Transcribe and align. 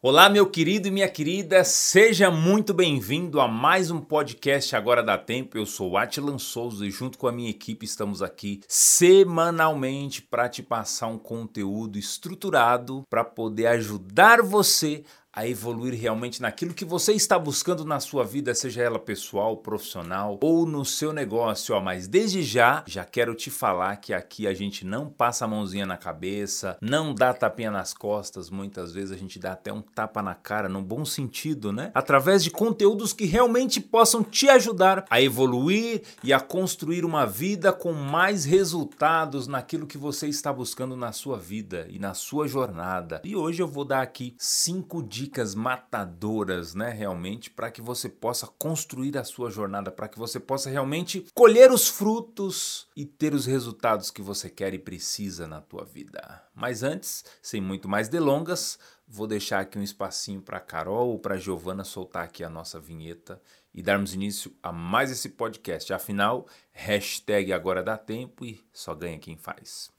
Olá, 0.00 0.30
meu 0.30 0.48
querido 0.48 0.86
e 0.86 0.92
minha 0.92 1.08
querida, 1.08 1.64
seja 1.64 2.30
muito 2.30 2.72
bem-vindo 2.72 3.40
a 3.40 3.48
mais 3.48 3.90
um 3.90 4.00
podcast 4.00 4.76
Agora 4.76 5.02
Dá 5.02 5.18
Tempo. 5.18 5.58
Eu 5.58 5.66
sou 5.66 5.96
Atlan 5.96 6.38
Souza 6.38 6.86
e, 6.86 6.90
junto 6.92 7.18
com 7.18 7.26
a 7.26 7.32
minha 7.32 7.50
equipe, 7.50 7.84
estamos 7.84 8.22
aqui 8.22 8.60
semanalmente 8.68 10.22
para 10.22 10.48
te 10.48 10.62
passar 10.62 11.08
um 11.08 11.18
conteúdo 11.18 11.98
estruturado 11.98 13.02
para 13.10 13.24
poder 13.24 13.66
ajudar 13.66 14.40
você 14.40 15.02
a 15.38 15.46
evoluir 15.46 15.94
realmente 15.94 16.42
naquilo 16.42 16.74
que 16.74 16.84
você 16.84 17.12
está 17.12 17.38
buscando 17.38 17.84
na 17.84 18.00
sua 18.00 18.24
vida, 18.24 18.52
seja 18.56 18.82
ela 18.82 18.98
pessoal, 18.98 19.56
profissional 19.56 20.36
ou 20.42 20.66
no 20.66 20.84
seu 20.84 21.12
negócio. 21.12 21.76
Ó, 21.76 21.80
mas 21.80 22.08
desde 22.08 22.42
já, 22.42 22.82
já 22.88 23.04
quero 23.04 23.36
te 23.36 23.48
falar 23.48 23.98
que 23.98 24.12
aqui 24.12 24.48
a 24.48 24.52
gente 24.52 24.84
não 24.84 25.08
passa 25.08 25.44
a 25.44 25.48
mãozinha 25.48 25.86
na 25.86 25.96
cabeça, 25.96 26.76
não 26.80 27.14
dá 27.14 27.32
tapinha 27.32 27.70
nas 27.70 27.94
costas, 27.94 28.50
muitas 28.50 28.92
vezes 28.92 29.12
a 29.12 29.16
gente 29.16 29.38
dá 29.38 29.52
até 29.52 29.72
um 29.72 29.80
tapa 29.80 30.20
na 30.20 30.34
cara, 30.34 30.68
no 30.68 30.82
bom 30.82 31.04
sentido, 31.04 31.72
né? 31.72 31.92
Através 31.94 32.42
de 32.42 32.50
conteúdos 32.50 33.12
que 33.12 33.24
realmente 33.24 33.80
possam 33.80 34.24
te 34.24 34.48
ajudar 34.48 35.04
a 35.08 35.22
evoluir 35.22 36.02
e 36.24 36.32
a 36.32 36.40
construir 36.40 37.04
uma 37.04 37.24
vida 37.24 37.72
com 37.72 37.92
mais 37.92 38.44
resultados 38.44 39.46
naquilo 39.46 39.86
que 39.86 39.98
você 39.98 40.26
está 40.26 40.52
buscando 40.52 40.96
na 40.96 41.12
sua 41.12 41.38
vida 41.38 41.86
e 41.88 41.96
na 41.96 42.12
sua 42.12 42.48
jornada. 42.48 43.20
E 43.22 43.36
hoje 43.36 43.62
eu 43.62 43.68
vou 43.68 43.84
dar 43.84 44.02
aqui 44.02 44.34
cinco 44.36 45.00
dicas 45.00 45.27
dicas 45.28 45.54
matadoras, 45.54 46.74
né, 46.74 46.88
realmente, 46.88 47.50
para 47.50 47.70
que 47.70 47.82
você 47.82 48.08
possa 48.08 48.46
construir 48.46 49.18
a 49.18 49.24
sua 49.24 49.50
jornada, 49.50 49.90
para 49.90 50.08
que 50.08 50.18
você 50.18 50.40
possa 50.40 50.70
realmente 50.70 51.26
colher 51.34 51.70
os 51.70 51.86
frutos 51.86 52.88
e 52.96 53.04
ter 53.04 53.34
os 53.34 53.44
resultados 53.44 54.10
que 54.10 54.22
você 54.22 54.48
quer 54.48 54.72
e 54.72 54.78
precisa 54.78 55.46
na 55.46 55.60
tua 55.60 55.84
vida. 55.84 56.42
Mas 56.54 56.82
antes, 56.82 57.26
sem 57.42 57.60
muito 57.60 57.86
mais 57.86 58.08
delongas, 58.08 58.78
vou 59.06 59.26
deixar 59.26 59.60
aqui 59.60 59.78
um 59.78 59.82
espacinho 59.82 60.40
para 60.40 60.60
Carol 60.60 61.10
ou 61.10 61.18
para 61.18 61.36
Giovana 61.36 61.84
soltar 61.84 62.24
aqui 62.24 62.42
a 62.42 62.48
nossa 62.48 62.80
vinheta 62.80 63.40
e 63.74 63.82
darmos 63.82 64.14
início 64.14 64.56
a 64.62 64.72
mais 64.72 65.10
esse 65.10 65.28
podcast. 65.28 65.92
Afinal, 65.92 66.46
hashtag 66.72 67.52
agora 67.52 67.82
dá 67.82 67.98
tempo 67.98 68.46
e 68.46 68.64
só 68.72 68.94
ganha 68.94 69.18
quem 69.18 69.36
faz. 69.36 69.90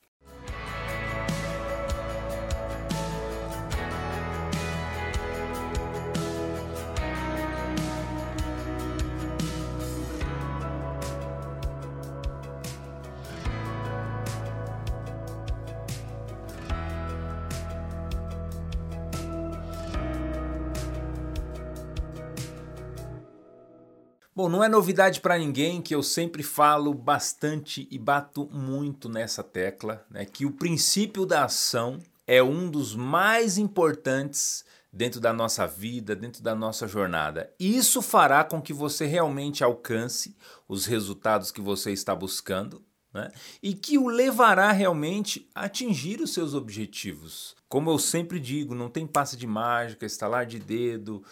Bom, 24.39 24.47
não 24.47 24.63
é 24.63 24.69
novidade 24.69 25.19
para 25.19 25.37
ninguém 25.37 25.81
que 25.81 25.93
eu 25.93 26.01
sempre 26.01 26.43
falo 26.43 26.93
bastante 26.93 27.85
e 27.91 27.97
bato 27.97 28.47
muito 28.49 29.09
nessa 29.09 29.43
tecla, 29.43 30.05
né, 30.09 30.23
que 30.23 30.45
o 30.45 30.51
princípio 30.51 31.25
da 31.25 31.43
ação 31.43 31.99
é 32.25 32.41
um 32.41 32.71
dos 32.71 32.95
mais 32.95 33.57
importantes 33.57 34.63
dentro 34.93 35.19
da 35.19 35.33
nossa 35.33 35.67
vida, 35.67 36.15
dentro 36.15 36.41
da 36.41 36.55
nossa 36.55 36.87
jornada. 36.87 37.53
Isso 37.59 38.01
fará 38.01 38.45
com 38.45 38.61
que 38.61 38.71
você 38.71 39.05
realmente 39.05 39.61
alcance 39.61 40.37
os 40.69 40.85
resultados 40.85 41.51
que 41.51 41.59
você 41.59 41.91
está 41.91 42.15
buscando. 42.15 42.81
Né? 43.13 43.31
E 43.61 43.73
que 43.73 43.97
o 43.97 44.07
levará 44.07 44.71
realmente 44.71 45.49
a 45.53 45.65
atingir 45.65 46.21
os 46.21 46.31
seus 46.31 46.53
objetivos. 46.53 47.55
Como 47.67 47.89
eu 47.89 47.97
sempre 47.97 48.39
digo, 48.39 48.75
não 48.75 48.87
tem 48.87 49.07
passe 49.07 49.35
de 49.35 49.47
mágica, 49.47 50.05
estalar 50.05 50.45
de 50.45 50.59
dedo, 50.59 51.23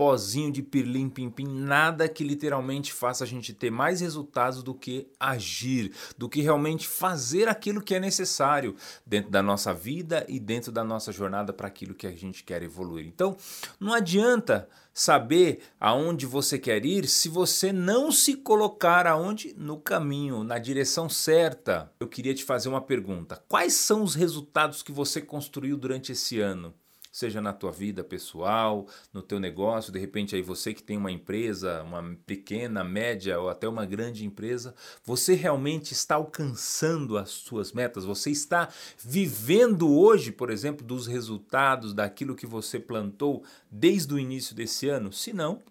pozinho 0.00 0.50
de 0.50 0.62
pirlim 0.62 1.10
pim 1.10 1.28
pim, 1.28 1.46
nada 1.46 2.08
que 2.08 2.24
literalmente 2.24 2.90
faça 2.90 3.22
a 3.22 3.26
gente 3.26 3.52
ter 3.52 3.70
mais 3.70 4.00
resultados 4.00 4.62
do 4.62 4.74
que 4.74 5.06
agir, 5.20 5.92
do 6.16 6.26
que 6.26 6.40
realmente 6.40 6.88
fazer 6.88 7.48
aquilo 7.48 7.82
que 7.82 7.94
é 7.94 8.00
necessário 8.00 8.74
dentro 9.04 9.30
da 9.30 9.42
nossa 9.42 9.74
vida 9.74 10.24
e 10.26 10.40
dentro 10.40 10.72
da 10.72 10.82
nossa 10.82 11.12
jornada 11.12 11.52
para 11.52 11.68
aquilo 11.68 11.92
que 11.94 12.06
a 12.06 12.12
gente 12.12 12.42
quer 12.42 12.62
evoluir. 12.62 13.06
Então, 13.06 13.36
não 13.78 13.92
adianta 13.92 14.66
saber 14.94 15.60
aonde 15.78 16.24
você 16.24 16.58
quer 16.58 16.82
ir 16.86 17.06
se 17.06 17.28
você 17.28 17.70
não 17.70 18.10
se 18.10 18.36
colocar 18.36 19.06
aonde 19.06 19.54
no 19.58 19.78
caminho, 19.78 20.42
na 20.42 20.58
direção 20.58 21.10
certa. 21.10 21.92
Eu 22.00 22.08
queria 22.08 22.32
te 22.32 22.42
fazer 22.42 22.70
uma 22.70 22.80
pergunta: 22.80 23.44
quais 23.46 23.74
são 23.74 24.02
os 24.02 24.14
resultados 24.14 24.82
que 24.82 24.92
você 24.92 25.20
construiu 25.20 25.76
durante 25.76 26.12
esse 26.12 26.40
ano? 26.40 26.74
Seja 27.10 27.40
na 27.40 27.52
tua 27.52 27.72
vida 27.72 28.04
pessoal, 28.04 28.86
no 29.12 29.22
teu 29.22 29.40
negócio, 29.40 29.92
de 29.92 29.98
repente 29.98 30.36
aí 30.36 30.42
você 30.42 30.72
que 30.72 30.82
tem 30.82 30.96
uma 30.96 31.10
empresa, 31.10 31.82
uma 31.82 32.16
pequena, 32.26 32.84
média 32.84 33.38
ou 33.40 33.48
até 33.48 33.68
uma 33.68 33.84
grande 33.84 34.24
empresa, 34.24 34.74
você 35.04 35.34
realmente 35.34 35.92
está 35.92 36.14
alcançando 36.14 37.18
as 37.18 37.30
suas 37.30 37.72
metas, 37.72 38.04
você 38.04 38.30
está 38.30 38.68
vivendo 38.98 39.90
hoje, 39.90 40.30
por 40.30 40.50
exemplo, 40.50 40.86
dos 40.86 41.06
resultados 41.06 41.92
daquilo 41.92 42.36
que 42.36 42.46
você 42.46 42.78
plantou 42.78 43.44
desde 43.70 44.14
o 44.14 44.18
início 44.18 44.54
desse 44.54 44.88
ano? 44.88 45.12
Se 45.12 45.32
não, 45.32 45.62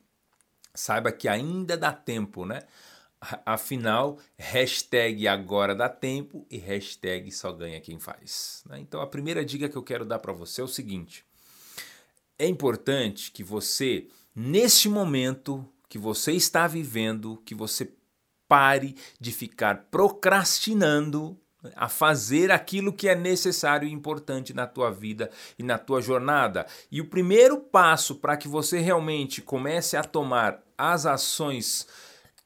saiba 0.74 1.12
que 1.12 1.28
ainda 1.28 1.78
dá 1.78 1.92
tempo, 1.92 2.46
né? 2.46 2.62
Afinal, 3.46 4.18
hashtag 4.38 5.28
agora 5.28 5.76
dá 5.76 5.90
tempo 5.90 6.48
e 6.50 6.58
hashtag 6.58 7.30
só 7.34 7.52
ganha 7.52 7.82
quem 7.82 8.00
faz. 8.00 8.64
Né? 8.66 8.80
Então 8.80 9.02
a 9.02 9.08
primeira 9.08 9.44
dica 9.44 9.68
que 9.68 9.76
eu 9.76 9.84
quero 9.84 10.06
dar 10.06 10.20
para 10.20 10.32
você 10.32 10.62
é 10.62 10.64
o 10.64 10.70
seguinte: 10.70 11.26
é 12.40 12.48
importante 12.48 13.32
que 13.32 13.44
você, 13.44 14.08
neste 14.34 14.88
momento 14.88 15.68
que 15.90 16.00
você 16.00 16.32
está 16.32 16.66
vivendo, 16.66 17.42
que 17.46 17.54
você 17.54 17.92
pare 18.48 18.96
de 19.20 19.32
ficar 19.32 19.90
procrastinando 19.92 21.38
a 21.76 21.90
fazer 21.90 22.52
aquilo 22.52 22.94
que 22.94 23.10
é 23.10 23.16
necessário 23.16 23.88
e 23.88 23.92
importante 23.92 24.54
na 24.54 24.66
tua 24.66 24.90
vida 24.90 25.30
e 25.58 25.64
na 25.64 25.78
tua 25.78 26.02
jornada. 26.02 26.66
E 26.90 27.02
o 27.02 27.10
primeiro 27.10 27.60
passo 27.60 28.16
para 28.16 28.38
que 28.38 28.48
você 28.48 28.80
realmente 28.80 29.42
comece 29.42 29.98
a 29.98 30.04
tomar 30.04 30.64
as 30.78 31.06
ações 31.06 31.86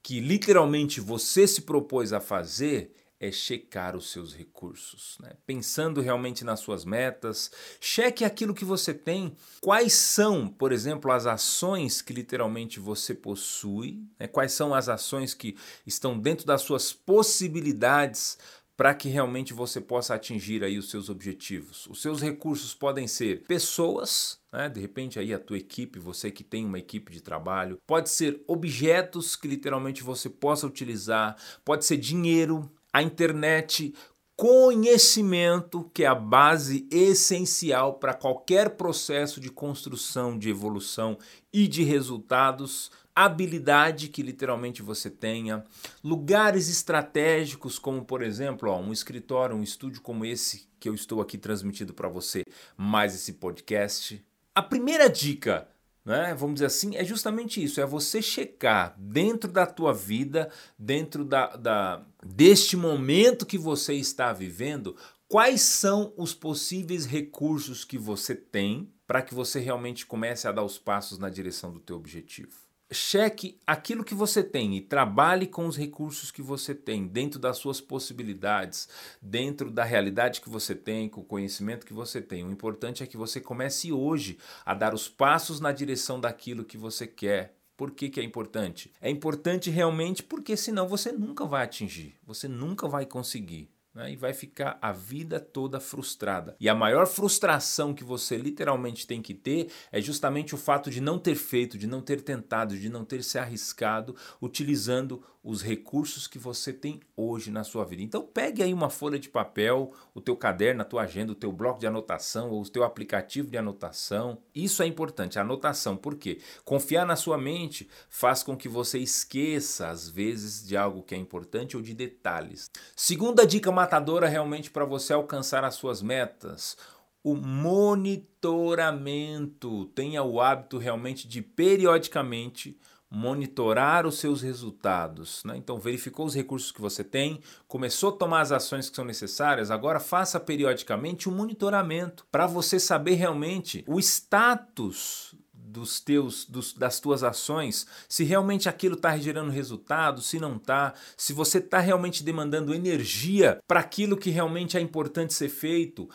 que 0.02 0.20
literalmente 0.20 1.00
você 1.00 1.48
se 1.48 1.62
propôs 1.62 2.12
a 2.12 2.20
fazer 2.20 2.92
é 3.24 3.32
checar 3.32 3.96
os 3.96 4.12
seus 4.12 4.34
recursos, 4.34 5.18
né? 5.22 5.32
pensando 5.46 6.02
realmente 6.02 6.44
nas 6.44 6.60
suas 6.60 6.84
metas. 6.84 7.50
Cheque 7.80 8.26
aquilo 8.26 8.54
que 8.54 8.66
você 8.66 8.94
tem. 8.94 9.34
Quais 9.62 9.94
são, 9.94 10.48
por 10.48 10.74
exemplo, 10.74 11.10
as 11.10 11.26
ações 11.26 12.02
que 12.02 12.12
literalmente 12.12 12.82
você 12.82 13.14
possui? 13.16 14.04
Né? 14.20 14.28
Quais 14.28 14.52
são 14.52 14.74
as 14.74 14.90
ações 14.90 15.34
que 15.34 15.56
estão 15.88 16.20
dentro 16.20 16.46
das 16.46 16.64
suas 16.64 16.92
possibilidades 16.92 18.38
para 18.76 18.94
que 18.94 19.08
realmente 19.08 19.54
você 19.54 19.80
possa 19.80 20.16
atingir 20.16 20.64
aí 20.64 20.78
os 20.78 20.90
seus 20.90 21.08
objetivos. 21.08 21.86
Os 21.88 22.02
seus 22.02 22.22
recursos 22.22 22.74
podem 22.74 23.08
ser 23.08 23.44
pessoas, 23.44 24.40
né? 24.52 24.68
de 24.68 24.82
repente 24.82 25.20
aí 25.20 25.32
a 25.32 25.40
tua 25.40 25.60
equipe, 25.60 26.00
você 26.00 26.32
que 26.32 26.44
tem 26.44 26.66
uma 26.66 26.80
equipe 26.80 27.12
de 27.14 27.22
trabalho, 27.22 27.78
pode 27.86 28.10
ser 28.10 28.44
objetos 28.48 29.36
que 29.36 29.48
literalmente 29.48 30.02
você 30.02 30.28
possa 30.28 30.66
utilizar, 30.66 31.38
pode 31.64 31.86
ser 31.86 31.98
dinheiro, 31.98 32.70
a 32.94 33.02
internet, 33.02 33.94
conhecimento, 34.36 35.90
que 35.94 36.04
é 36.04 36.08
a 36.08 36.16
base 36.16 36.88
essencial 36.92 37.96
para 37.96 38.14
qualquer 38.14 38.72
processo 38.72 39.40
de 39.40 39.50
construção, 39.50 40.38
de 40.38 40.50
evolução 40.50 41.18
e 41.52 41.68
de 41.68 41.84
resultados, 41.84 42.92
habilidade 43.16 44.10
que 44.10 44.22
literalmente 44.22 44.82
você 44.82 45.10
tenha, 45.10 45.64
lugares 46.04 46.70
estratégicos, 46.70 47.80
como 47.80 48.06
por 48.06 48.22
exemplo, 48.22 48.70
ó, 48.70 48.80
um 48.80 48.92
escritório, 48.92 49.56
um 49.56 49.64
estúdio 49.64 50.02
como 50.02 50.26
esse 50.26 50.68
que 50.80 50.90
eu 50.90 50.94
estou 50.94 51.22
aqui 51.22 51.38
transmitindo 51.38 51.94
para 51.94 52.10
você, 52.10 52.44
mais 52.76 53.16
esse 53.16 53.34
podcast. 53.34 54.24
A 54.54 54.62
primeira 54.62 55.10
dica 55.10 55.68
né? 56.06 56.34
Vamos 56.34 56.56
dizer 56.56 56.66
assim, 56.66 56.96
é 56.96 57.04
justamente 57.04 57.64
isso, 57.64 57.80
é 57.80 57.86
você 57.86 58.22
checar 58.22 58.96
dentro 58.98 59.52
da 59.52 59.66
tua 59.66 59.94
vida, 59.94 60.50
dentro 60.78 61.24
da, 61.24 61.56
da, 61.56 62.06
deste 62.26 62.76
momento 62.76 63.46
que 63.46 63.58
você 63.58 63.94
está 63.94 64.34
vivendo, 64.34 64.96
quais 65.28 65.62
são 65.62 66.14
os 66.18 66.34
possíveis 66.34 67.06
recursos 67.06 67.86
que 67.86 67.98
você 67.98 68.36
tem 68.36 68.92
para 69.08 69.22
que 69.22 69.34
você 69.34 69.60
realmente 69.60 70.06
comece 70.06 70.48
a 70.48 70.52
dar 70.52 70.64
os 70.64 70.78
passos 70.78 71.18
na 71.18 71.30
direção 71.30 71.72
do 71.72 71.80
teu 71.80 71.96
objetivo 71.96 72.64
cheque 72.94 73.58
aquilo 73.66 74.04
que 74.04 74.14
você 74.14 74.44
tem 74.44 74.76
e 74.76 74.82
trabalhe 74.82 75.48
com 75.48 75.66
os 75.66 75.78
recursos 75.78 76.32
que 76.32 76.42
você 76.42 76.76
tem, 76.76 77.08
dentro 77.08 77.40
das 77.40 77.58
suas 77.58 77.82
possibilidades, 77.82 78.88
dentro 79.22 79.72
da 79.72 79.84
realidade 79.84 80.42
que 80.42 80.50
você 80.50 80.76
tem, 80.76 81.10
com 81.10 81.22
o 81.22 81.26
conhecimento 81.26 81.86
que 81.86 81.94
você 81.94 82.22
tem. 82.22 82.44
O 82.44 82.52
importante 82.52 83.04
é 83.04 83.08
que 83.08 83.18
você 83.18 83.42
comece 83.42 83.92
hoje 83.92 84.38
a 84.66 84.74
dar 84.74 84.94
os 84.94 85.08
passos 85.08 85.60
na 85.60 85.72
direção 85.72 86.20
daquilo 86.20 86.64
que 86.64 86.78
você 86.78 87.08
quer. 87.08 87.56
Por 87.76 87.92
que, 87.92 88.10
que 88.10 88.20
é 88.20 88.24
importante? 88.24 88.92
É 89.02 89.10
importante 89.10 89.70
realmente 89.70 90.22
porque 90.22 90.56
senão 90.56 90.88
você 90.88 91.12
nunca 91.12 91.46
vai 91.46 91.64
atingir, 91.64 92.16
você 92.24 92.48
nunca 92.48 92.88
vai 92.88 93.06
conseguir. 93.06 93.70
Né, 93.94 94.12
e 94.12 94.16
vai 94.16 94.34
ficar 94.34 94.78
a 94.82 94.92
vida 94.92 95.40
toda 95.40 95.80
frustrada. 95.80 96.56
E 96.60 96.68
a 96.68 96.76
maior 96.76 97.06
frustração 97.06 97.94
que 97.94 98.04
você 98.04 98.38
literalmente 98.38 99.06
tem 99.06 99.22
que 99.22 99.34
ter 99.34 99.70
é 99.92 100.02
justamente 100.02 100.56
o 100.56 100.58
fato 100.58 100.90
de 100.90 101.00
não 101.00 101.20
ter 101.20 101.36
feito, 101.36 101.78
de 101.78 101.88
não 101.88 102.02
ter 102.02 102.22
tentado, 102.22 102.78
de 102.78 102.90
não 102.90 103.06
ter 103.06 103.24
se 103.24 103.38
arriscado 103.38 104.16
utilizando 104.42 105.24
os 105.44 105.62
recursos 105.62 106.26
que 106.26 106.40
você 106.40 106.72
tem 106.72 107.02
hoje 107.18 107.52
na 107.52 107.66
sua 107.66 107.84
vida. 107.84 108.02
Então 108.02 108.22
pegue 108.22 108.64
aí 108.64 108.74
uma 108.74 108.90
folha 108.90 109.20
de 109.20 109.28
papel, 109.28 109.92
o 110.14 110.22
teu 110.22 110.38
caderno, 110.38 110.82
a 110.82 110.86
tua 110.86 111.02
agenda, 111.02 111.34
o 111.34 111.36
teu 111.36 111.52
bloco 111.52 111.82
de 111.82 111.88
anotação 111.88 112.50
ou 112.50 112.62
o 112.62 112.70
teu 112.70 112.84
aplicativo 112.84 113.52
de 113.52 113.58
anotação. 113.58 114.38
Isso 114.56 114.82
é 114.82 114.86
importante, 114.86 115.38
anotação, 115.38 115.98
porque 115.98 116.40
confiar 116.64 117.06
na 117.06 117.18
sua 117.18 117.38
mente 117.38 117.90
faz 118.10 118.42
com 118.42 118.56
que 118.56 118.70
você 118.70 119.00
esqueça 119.00 119.90
às 119.90 120.08
vezes 120.08 120.66
de 120.66 120.78
algo 120.78 121.04
que 121.04 121.14
é 121.14 121.18
importante 121.18 121.76
ou 121.76 121.84
de 121.84 121.94
detalhes. 121.94 122.72
Segunda 122.96 123.46
dica 123.46 123.70
matadora 123.72 124.30
realmente 124.30 124.72
para 124.72 124.86
você 124.86 125.12
alcançar 125.12 125.66
as 125.66 125.76
suas 125.76 126.02
metas, 126.02 126.78
o 127.22 127.36
monitoramento. 127.36 129.88
Tenha 129.88 130.24
o 130.24 130.40
hábito 130.40 130.78
realmente 130.78 131.28
de 131.28 131.42
periodicamente 131.42 132.78
monitorar 133.16 134.08
os 134.08 134.18
seus 134.18 134.42
resultados. 134.42 135.44
Né? 135.44 135.56
Então, 135.56 135.78
verificou 135.78 136.26
os 136.26 136.34
recursos 136.34 136.72
que 136.72 136.82
você 136.82 137.04
tem, 137.04 137.40
começou 137.68 138.10
a 138.10 138.18
tomar 138.18 138.42
as 138.42 138.52
ações 138.52 138.90
que 138.90 138.96
são 138.96 139.06
necessárias, 139.06 139.70
agora 139.70 140.00
faça 140.00 140.40
periodicamente 140.40 141.30
um 141.30 141.32
monitoramento 141.32 142.26
para 142.32 142.48
você 142.48 142.80
saber 142.80 143.14
realmente 143.14 143.84
o 143.88 144.00
status 144.00 145.36
dos 145.74 146.00
teus, 146.00 146.46
dos, 146.46 146.72
das 146.72 147.00
tuas 147.00 147.24
ações, 147.24 147.88
se 148.08 148.24
realmente 148.24 148.70
aquilo 148.70 148.94
está 148.96 149.18
gerando 149.18 149.52
resultado, 149.52 150.22
se 150.22 150.40
não 150.40 150.58
está, 150.58 150.94
se 151.18 151.34
você 151.34 151.58
está 151.58 151.80
realmente 151.80 152.24
demandando 152.24 152.76
energia 152.76 153.60
para 153.68 153.80
aquilo 153.80 154.16
que 154.16 154.30
realmente 154.30 154.78
é 154.78 154.80
importante 154.80 155.34
ser 155.34 155.50
feito. 155.50 156.08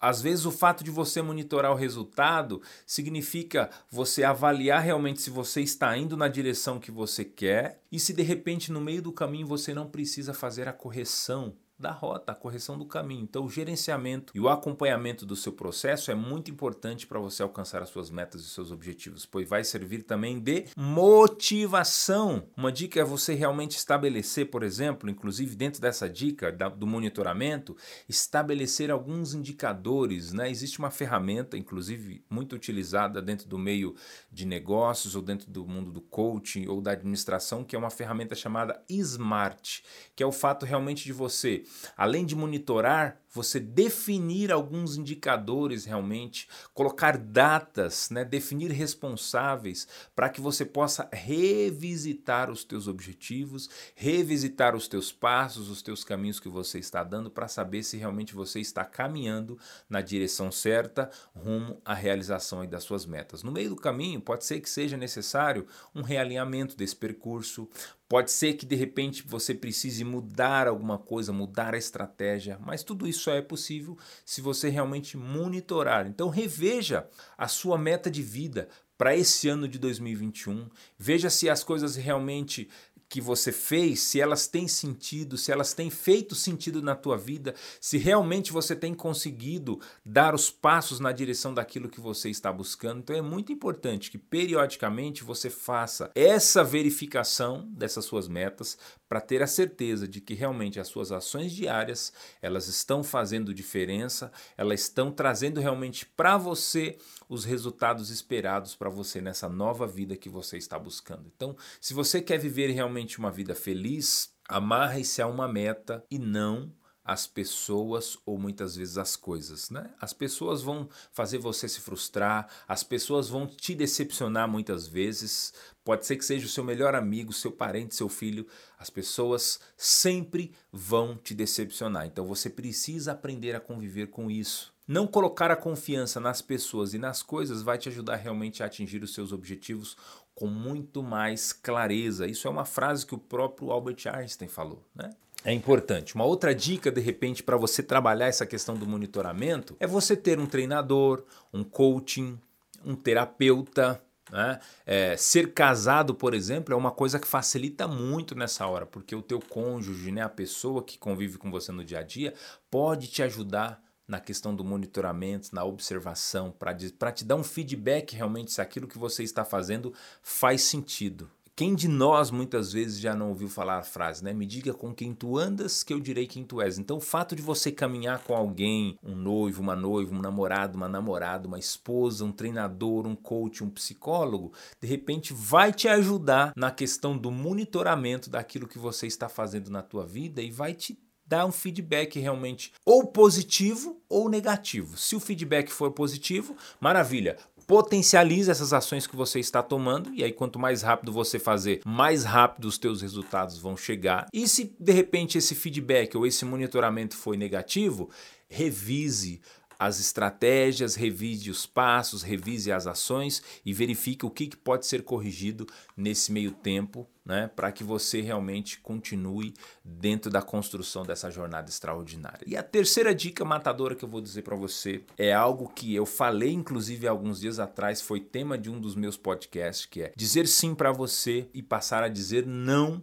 Às 0.00 0.22
vezes 0.22 0.46
o 0.46 0.50
fato 0.50 0.82
de 0.82 0.90
você 0.90 1.20
monitorar 1.20 1.72
o 1.72 1.76
resultado 1.76 2.62
significa 2.86 3.68
você 3.90 4.24
avaliar 4.24 4.82
realmente 4.82 5.20
se 5.20 5.28
você 5.28 5.60
está 5.60 5.96
indo 5.96 6.16
na 6.16 6.26
direção 6.26 6.80
que 6.80 6.90
você 6.90 7.24
quer 7.24 7.82
e 7.92 8.00
se 8.00 8.14
de 8.14 8.22
repente 8.22 8.72
no 8.72 8.80
meio 8.80 9.02
do 9.02 9.12
caminho 9.12 9.46
você 9.46 9.74
não 9.74 9.86
precisa 9.86 10.32
fazer 10.32 10.66
a 10.66 10.72
correção 10.72 11.54
da 11.78 11.90
rota, 11.90 12.32
a 12.32 12.34
correção 12.34 12.78
do 12.78 12.86
caminho. 12.86 13.24
Então, 13.24 13.44
o 13.44 13.50
gerenciamento 13.50 14.32
e 14.36 14.40
o 14.40 14.48
acompanhamento 14.48 15.26
do 15.26 15.34
seu 15.34 15.52
processo 15.52 16.10
é 16.10 16.14
muito 16.14 16.50
importante 16.50 17.06
para 17.06 17.18
você 17.18 17.42
alcançar 17.42 17.82
as 17.82 17.88
suas 17.88 18.10
metas 18.10 18.42
e 18.42 18.48
seus 18.48 18.70
objetivos, 18.70 19.26
pois 19.26 19.48
vai 19.48 19.64
servir 19.64 20.02
também 20.04 20.38
de 20.38 20.66
motivação. 20.76 22.48
Uma 22.56 22.70
dica 22.70 23.00
é 23.00 23.04
você 23.04 23.34
realmente 23.34 23.76
estabelecer, 23.76 24.50
por 24.50 24.62
exemplo, 24.62 25.10
inclusive 25.10 25.56
dentro 25.56 25.80
dessa 25.80 26.08
dica 26.08 26.52
do 26.52 26.86
monitoramento, 26.86 27.76
estabelecer 28.08 28.90
alguns 28.90 29.34
indicadores. 29.34 30.32
Né? 30.32 30.50
Existe 30.50 30.78
uma 30.78 30.90
ferramenta, 30.90 31.56
inclusive 31.56 32.24
muito 32.30 32.54
utilizada 32.54 33.20
dentro 33.20 33.48
do 33.48 33.58
meio 33.58 33.96
de 34.30 34.46
negócios 34.46 35.16
ou 35.16 35.22
dentro 35.22 35.50
do 35.50 35.66
mundo 35.66 35.90
do 35.90 36.00
coaching 36.00 36.68
ou 36.68 36.80
da 36.80 36.92
administração, 36.92 37.64
que 37.64 37.74
é 37.74 37.78
uma 37.78 37.90
ferramenta 37.90 38.34
chamada 38.34 38.82
SMART, 38.88 39.80
que 40.14 40.22
é 40.22 40.26
o 40.26 40.32
fato 40.32 40.64
realmente 40.64 41.04
de 41.04 41.12
você 41.12 41.64
além 41.96 42.24
de 42.24 42.34
monitorar, 42.34 43.21
você 43.32 43.58
definir 43.58 44.52
alguns 44.52 44.96
indicadores 44.96 45.86
realmente, 45.86 46.46
colocar 46.74 47.16
datas, 47.16 48.10
né, 48.10 48.24
definir 48.24 48.70
responsáveis 48.70 49.88
para 50.14 50.28
que 50.28 50.40
você 50.40 50.64
possa 50.64 51.08
revisitar 51.10 52.50
os 52.50 52.62
teus 52.62 52.86
objetivos, 52.86 53.70
revisitar 53.94 54.76
os 54.76 54.86
teus 54.86 55.10
passos, 55.10 55.70
os 55.70 55.80
teus 55.80 56.04
caminhos 56.04 56.38
que 56.38 56.48
você 56.48 56.78
está 56.78 57.02
dando 57.02 57.30
para 57.30 57.48
saber 57.48 57.82
se 57.82 57.96
realmente 57.96 58.34
você 58.34 58.60
está 58.60 58.84
caminhando 58.84 59.58
na 59.88 60.02
direção 60.02 60.52
certa 60.52 61.10
rumo 61.34 61.80
à 61.84 61.94
realização 61.94 62.66
das 62.66 62.84
suas 62.84 63.06
metas. 63.06 63.42
No 63.42 63.50
meio 63.50 63.70
do 63.70 63.76
caminho, 63.76 64.20
pode 64.20 64.44
ser 64.44 64.60
que 64.60 64.68
seja 64.68 64.96
necessário 64.96 65.66
um 65.94 66.02
realinhamento 66.02 66.76
desse 66.76 66.94
percurso, 66.94 67.68
Pode 68.12 68.30
ser 68.30 68.52
que 68.58 68.66
de 68.66 68.76
repente 68.76 69.22
você 69.26 69.54
precise 69.54 70.04
mudar 70.04 70.68
alguma 70.68 70.98
coisa, 70.98 71.32
mudar 71.32 71.74
a 71.74 71.78
estratégia, 71.78 72.58
mas 72.60 72.82
tudo 72.82 73.08
isso 73.08 73.21
só 73.22 73.32
é 73.32 73.42
possível 73.42 73.96
se 74.24 74.40
você 74.40 74.68
realmente 74.68 75.16
monitorar. 75.16 76.06
Então 76.06 76.28
reveja 76.28 77.08
a 77.36 77.48
sua 77.48 77.78
meta 77.78 78.10
de 78.10 78.22
vida 78.22 78.68
para 78.98 79.16
esse 79.16 79.48
ano 79.48 79.66
de 79.66 79.78
2021. 79.78 80.68
Veja 80.98 81.28
se 81.28 81.50
as 81.50 81.64
coisas 81.64 81.96
realmente 81.96 82.68
que 83.12 83.20
você 83.20 83.52
fez, 83.52 84.00
se 84.00 84.22
elas 84.22 84.46
têm 84.46 84.66
sentido, 84.66 85.36
se 85.36 85.52
elas 85.52 85.74
têm 85.74 85.90
feito 85.90 86.34
sentido 86.34 86.80
na 86.80 86.96
tua 86.96 87.18
vida, 87.18 87.54
se 87.78 87.98
realmente 87.98 88.50
você 88.50 88.74
tem 88.74 88.94
conseguido 88.94 89.78
dar 90.02 90.34
os 90.34 90.48
passos 90.48 90.98
na 90.98 91.12
direção 91.12 91.52
daquilo 91.52 91.90
que 91.90 92.00
você 92.00 92.30
está 92.30 92.50
buscando. 92.50 93.00
Então 93.00 93.14
é 93.14 93.20
muito 93.20 93.52
importante 93.52 94.10
que 94.10 94.16
periodicamente 94.16 95.24
você 95.24 95.50
faça 95.50 96.10
essa 96.14 96.64
verificação 96.64 97.68
dessas 97.72 98.06
suas 98.06 98.28
metas 98.28 98.78
para 99.10 99.20
ter 99.20 99.42
a 99.42 99.46
certeza 99.46 100.08
de 100.08 100.18
que 100.18 100.32
realmente 100.32 100.80
as 100.80 100.88
suas 100.88 101.12
ações 101.12 101.52
diárias, 101.52 102.14
elas 102.40 102.66
estão 102.66 103.04
fazendo 103.04 103.52
diferença, 103.52 104.32
elas 104.56 104.80
estão 104.80 105.12
trazendo 105.12 105.60
realmente 105.60 106.06
para 106.06 106.38
você 106.38 106.96
os 107.32 107.46
resultados 107.46 108.10
esperados 108.10 108.76
para 108.76 108.90
você 108.90 109.18
nessa 109.18 109.48
nova 109.48 109.86
vida 109.86 110.14
que 110.14 110.28
você 110.28 110.58
está 110.58 110.78
buscando. 110.78 111.32
Então, 111.34 111.56
se 111.80 111.94
você 111.94 112.20
quer 112.20 112.38
viver 112.38 112.70
realmente 112.70 113.18
uma 113.18 113.30
vida 113.30 113.54
feliz, 113.54 114.34
amarre-se 114.46 115.22
a 115.22 115.26
uma 115.26 115.48
meta 115.48 116.04
e 116.10 116.18
não 116.18 116.70
as 117.02 117.26
pessoas 117.26 118.18
ou 118.26 118.38
muitas 118.38 118.76
vezes 118.76 118.98
as 118.98 119.16
coisas, 119.16 119.70
né? 119.70 119.90
As 119.98 120.12
pessoas 120.12 120.62
vão 120.62 120.88
fazer 121.10 121.38
você 121.38 121.66
se 121.66 121.80
frustrar, 121.80 122.48
as 122.68 122.84
pessoas 122.84 123.30
vão 123.30 123.46
te 123.46 123.74
decepcionar 123.74 124.46
muitas 124.46 124.86
vezes. 124.86 125.54
Pode 125.82 126.06
ser 126.06 126.16
que 126.16 126.24
seja 126.24 126.44
o 126.44 126.50
seu 126.50 126.62
melhor 126.62 126.94
amigo, 126.94 127.32
seu 127.32 127.50
parente, 127.50 127.94
seu 127.94 128.10
filho. 128.10 128.46
As 128.78 128.90
pessoas 128.90 129.58
sempre 129.74 130.52
vão 130.70 131.16
te 131.16 131.34
decepcionar. 131.34 132.06
Então 132.06 132.26
você 132.26 132.50
precisa 132.50 133.12
aprender 133.12 133.56
a 133.56 133.60
conviver 133.60 134.08
com 134.08 134.30
isso. 134.30 134.72
Não 134.92 135.06
colocar 135.06 135.50
a 135.50 135.56
confiança 135.56 136.20
nas 136.20 136.42
pessoas 136.42 136.92
e 136.92 136.98
nas 136.98 137.22
coisas 137.22 137.62
vai 137.62 137.78
te 137.78 137.88
ajudar 137.88 138.16
realmente 138.16 138.62
a 138.62 138.66
atingir 138.66 139.02
os 139.02 139.14
seus 139.14 139.32
objetivos 139.32 139.96
com 140.34 140.46
muito 140.46 141.02
mais 141.02 141.50
clareza. 141.50 142.26
Isso 142.26 142.46
é 142.46 142.50
uma 142.50 142.66
frase 142.66 143.06
que 143.06 143.14
o 143.14 143.18
próprio 143.18 143.70
Albert 143.70 144.02
Einstein 144.12 144.48
falou, 144.48 144.84
né? 144.94 145.08
é 145.46 145.50
importante. 145.50 146.14
Uma 146.14 146.24
outra 146.24 146.54
dica, 146.54 146.90
de 146.90 147.00
repente, 147.00 147.42
para 147.42 147.56
você 147.56 147.82
trabalhar 147.82 148.26
essa 148.26 148.44
questão 148.44 148.74
do 148.74 148.86
monitoramento 148.86 149.74
é 149.80 149.86
você 149.86 150.14
ter 150.14 150.38
um 150.38 150.44
treinador, 150.44 151.24
um 151.54 151.64
coaching, 151.64 152.38
um 152.84 152.94
terapeuta. 152.94 153.98
Né? 154.30 154.60
É, 154.84 155.16
ser 155.16 155.54
casado, 155.54 156.14
por 156.14 156.34
exemplo, 156.34 156.74
é 156.74 156.76
uma 156.76 156.90
coisa 156.90 157.18
que 157.18 157.26
facilita 157.26 157.88
muito 157.88 158.34
nessa 158.34 158.66
hora, 158.66 158.84
porque 158.84 159.16
o 159.16 159.22
teu 159.22 159.40
cônjuge, 159.40 160.12
né, 160.12 160.20
a 160.20 160.28
pessoa 160.28 160.82
que 160.82 160.98
convive 160.98 161.38
com 161.38 161.50
você 161.50 161.72
no 161.72 161.82
dia 161.82 162.00
a 162.00 162.02
dia, 162.02 162.34
pode 162.70 163.08
te 163.08 163.22
ajudar 163.22 163.82
na 164.06 164.20
questão 164.20 164.54
do 164.54 164.64
monitoramento, 164.64 165.54
na 165.54 165.64
observação, 165.64 166.50
para 166.50 166.74
te 167.12 167.24
dar 167.24 167.36
um 167.36 167.44
feedback 167.44 168.14
realmente 168.14 168.52
se 168.52 168.60
aquilo 168.60 168.88
que 168.88 168.98
você 168.98 169.22
está 169.22 169.44
fazendo 169.44 169.92
faz 170.22 170.62
sentido. 170.62 171.30
Quem 171.54 171.74
de 171.74 171.86
nós 171.86 172.30
muitas 172.30 172.72
vezes 172.72 172.98
já 172.98 173.14
não 173.14 173.28
ouviu 173.28 173.46
falar 173.46 173.76
a 173.76 173.82
frase, 173.82 174.24
né? 174.24 174.32
Me 174.32 174.46
diga 174.46 174.72
com 174.72 174.94
quem 174.94 175.14
tu 175.14 175.36
andas 175.36 175.82
que 175.82 175.92
eu 175.92 176.00
direi 176.00 176.26
quem 176.26 176.44
tu 176.44 176.62
és. 176.62 176.78
Então, 176.78 176.96
o 176.96 177.00
fato 177.00 177.36
de 177.36 177.42
você 177.42 177.70
caminhar 177.70 178.24
com 178.24 178.34
alguém, 178.34 178.98
um 179.02 179.14
noivo, 179.14 179.60
uma 179.60 179.76
noiva, 179.76 180.14
um 180.14 180.20
namorado, 180.20 180.78
uma 180.78 180.88
namorada, 180.88 181.46
uma 181.46 181.58
esposa, 181.58 182.24
um 182.24 182.32
treinador, 182.32 183.06
um 183.06 183.14
coach, 183.14 183.62
um 183.62 183.68
psicólogo, 183.68 184.54
de 184.80 184.88
repente 184.88 185.34
vai 185.34 185.74
te 185.74 185.88
ajudar 185.88 186.54
na 186.56 186.70
questão 186.70 187.18
do 187.18 187.30
monitoramento 187.30 188.30
daquilo 188.30 188.66
que 188.66 188.78
você 188.78 189.06
está 189.06 189.28
fazendo 189.28 189.70
na 189.70 189.82
tua 189.82 190.06
vida 190.06 190.40
e 190.40 190.50
vai 190.50 190.72
te 190.72 190.98
dar 191.32 191.46
um 191.46 191.52
feedback 191.52 192.20
realmente 192.20 192.74
ou 192.84 193.06
positivo 193.06 193.98
ou 194.06 194.28
negativo. 194.28 194.98
Se 194.98 195.16
o 195.16 195.20
feedback 195.20 195.72
for 195.72 195.90
positivo, 195.90 196.54
maravilha 196.78 197.38
potencialize 197.66 198.50
essas 198.50 198.74
ações 198.74 199.06
que 199.06 199.16
você 199.16 199.40
está 199.40 199.62
tomando 199.62 200.12
e 200.12 200.22
aí 200.22 200.30
quanto 200.30 200.58
mais 200.58 200.82
rápido 200.82 201.10
você 201.10 201.38
fazer, 201.38 201.80
mais 201.86 202.22
rápido 202.22 202.66
os 202.66 202.76
teus 202.76 203.00
resultados 203.00 203.56
vão 203.56 203.78
chegar. 203.78 204.26
E 204.30 204.46
se 204.46 204.76
de 204.78 204.92
repente 204.92 205.38
esse 205.38 205.54
feedback 205.54 206.14
ou 206.14 206.26
esse 206.26 206.44
monitoramento 206.44 207.16
foi 207.16 207.38
negativo, 207.38 208.10
revise 208.46 209.40
as 209.82 209.98
estratégias, 209.98 210.94
revise 210.94 211.50
os 211.50 211.66
passos, 211.66 212.22
revise 212.22 212.70
as 212.70 212.86
ações 212.86 213.42
e 213.66 213.72
verifique 213.72 214.24
o 214.24 214.30
que, 214.30 214.56
pode 214.56 214.86
ser 214.86 215.02
corrigido 215.02 215.66
nesse 215.96 216.30
meio 216.30 216.52
tempo, 216.52 217.04
né, 217.24 217.50
para 217.56 217.72
que 217.72 217.82
você 217.82 218.20
realmente 218.20 218.78
continue 218.78 219.52
dentro 219.84 220.30
da 220.30 220.40
construção 220.40 221.02
dessa 221.02 221.30
jornada 221.30 221.68
extraordinária. 221.68 222.44
E 222.46 222.56
a 222.56 222.62
terceira 222.62 223.12
dica 223.12 223.44
matadora 223.44 223.96
que 223.96 224.04
eu 224.04 224.08
vou 224.08 224.20
dizer 224.20 224.42
para 224.42 224.54
você 224.54 225.02
é 225.18 225.32
algo 225.32 225.68
que 225.68 225.92
eu 225.92 226.06
falei 226.06 226.52
inclusive 226.52 227.08
alguns 227.08 227.40
dias 227.40 227.58
atrás, 227.58 228.00
foi 228.00 228.20
tema 228.20 228.56
de 228.56 228.70
um 228.70 228.80
dos 228.80 228.94
meus 228.94 229.16
podcasts, 229.16 229.84
que 229.84 230.02
é 230.02 230.12
dizer 230.16 230.46
sim 230.46 230.76
para 230.76 230.92
você 230.92 231.48
e 231.52 231.60
passar 231.60 232.04
a 232.04 232.08
dizer 232.08 232.46
não 232.46 233.02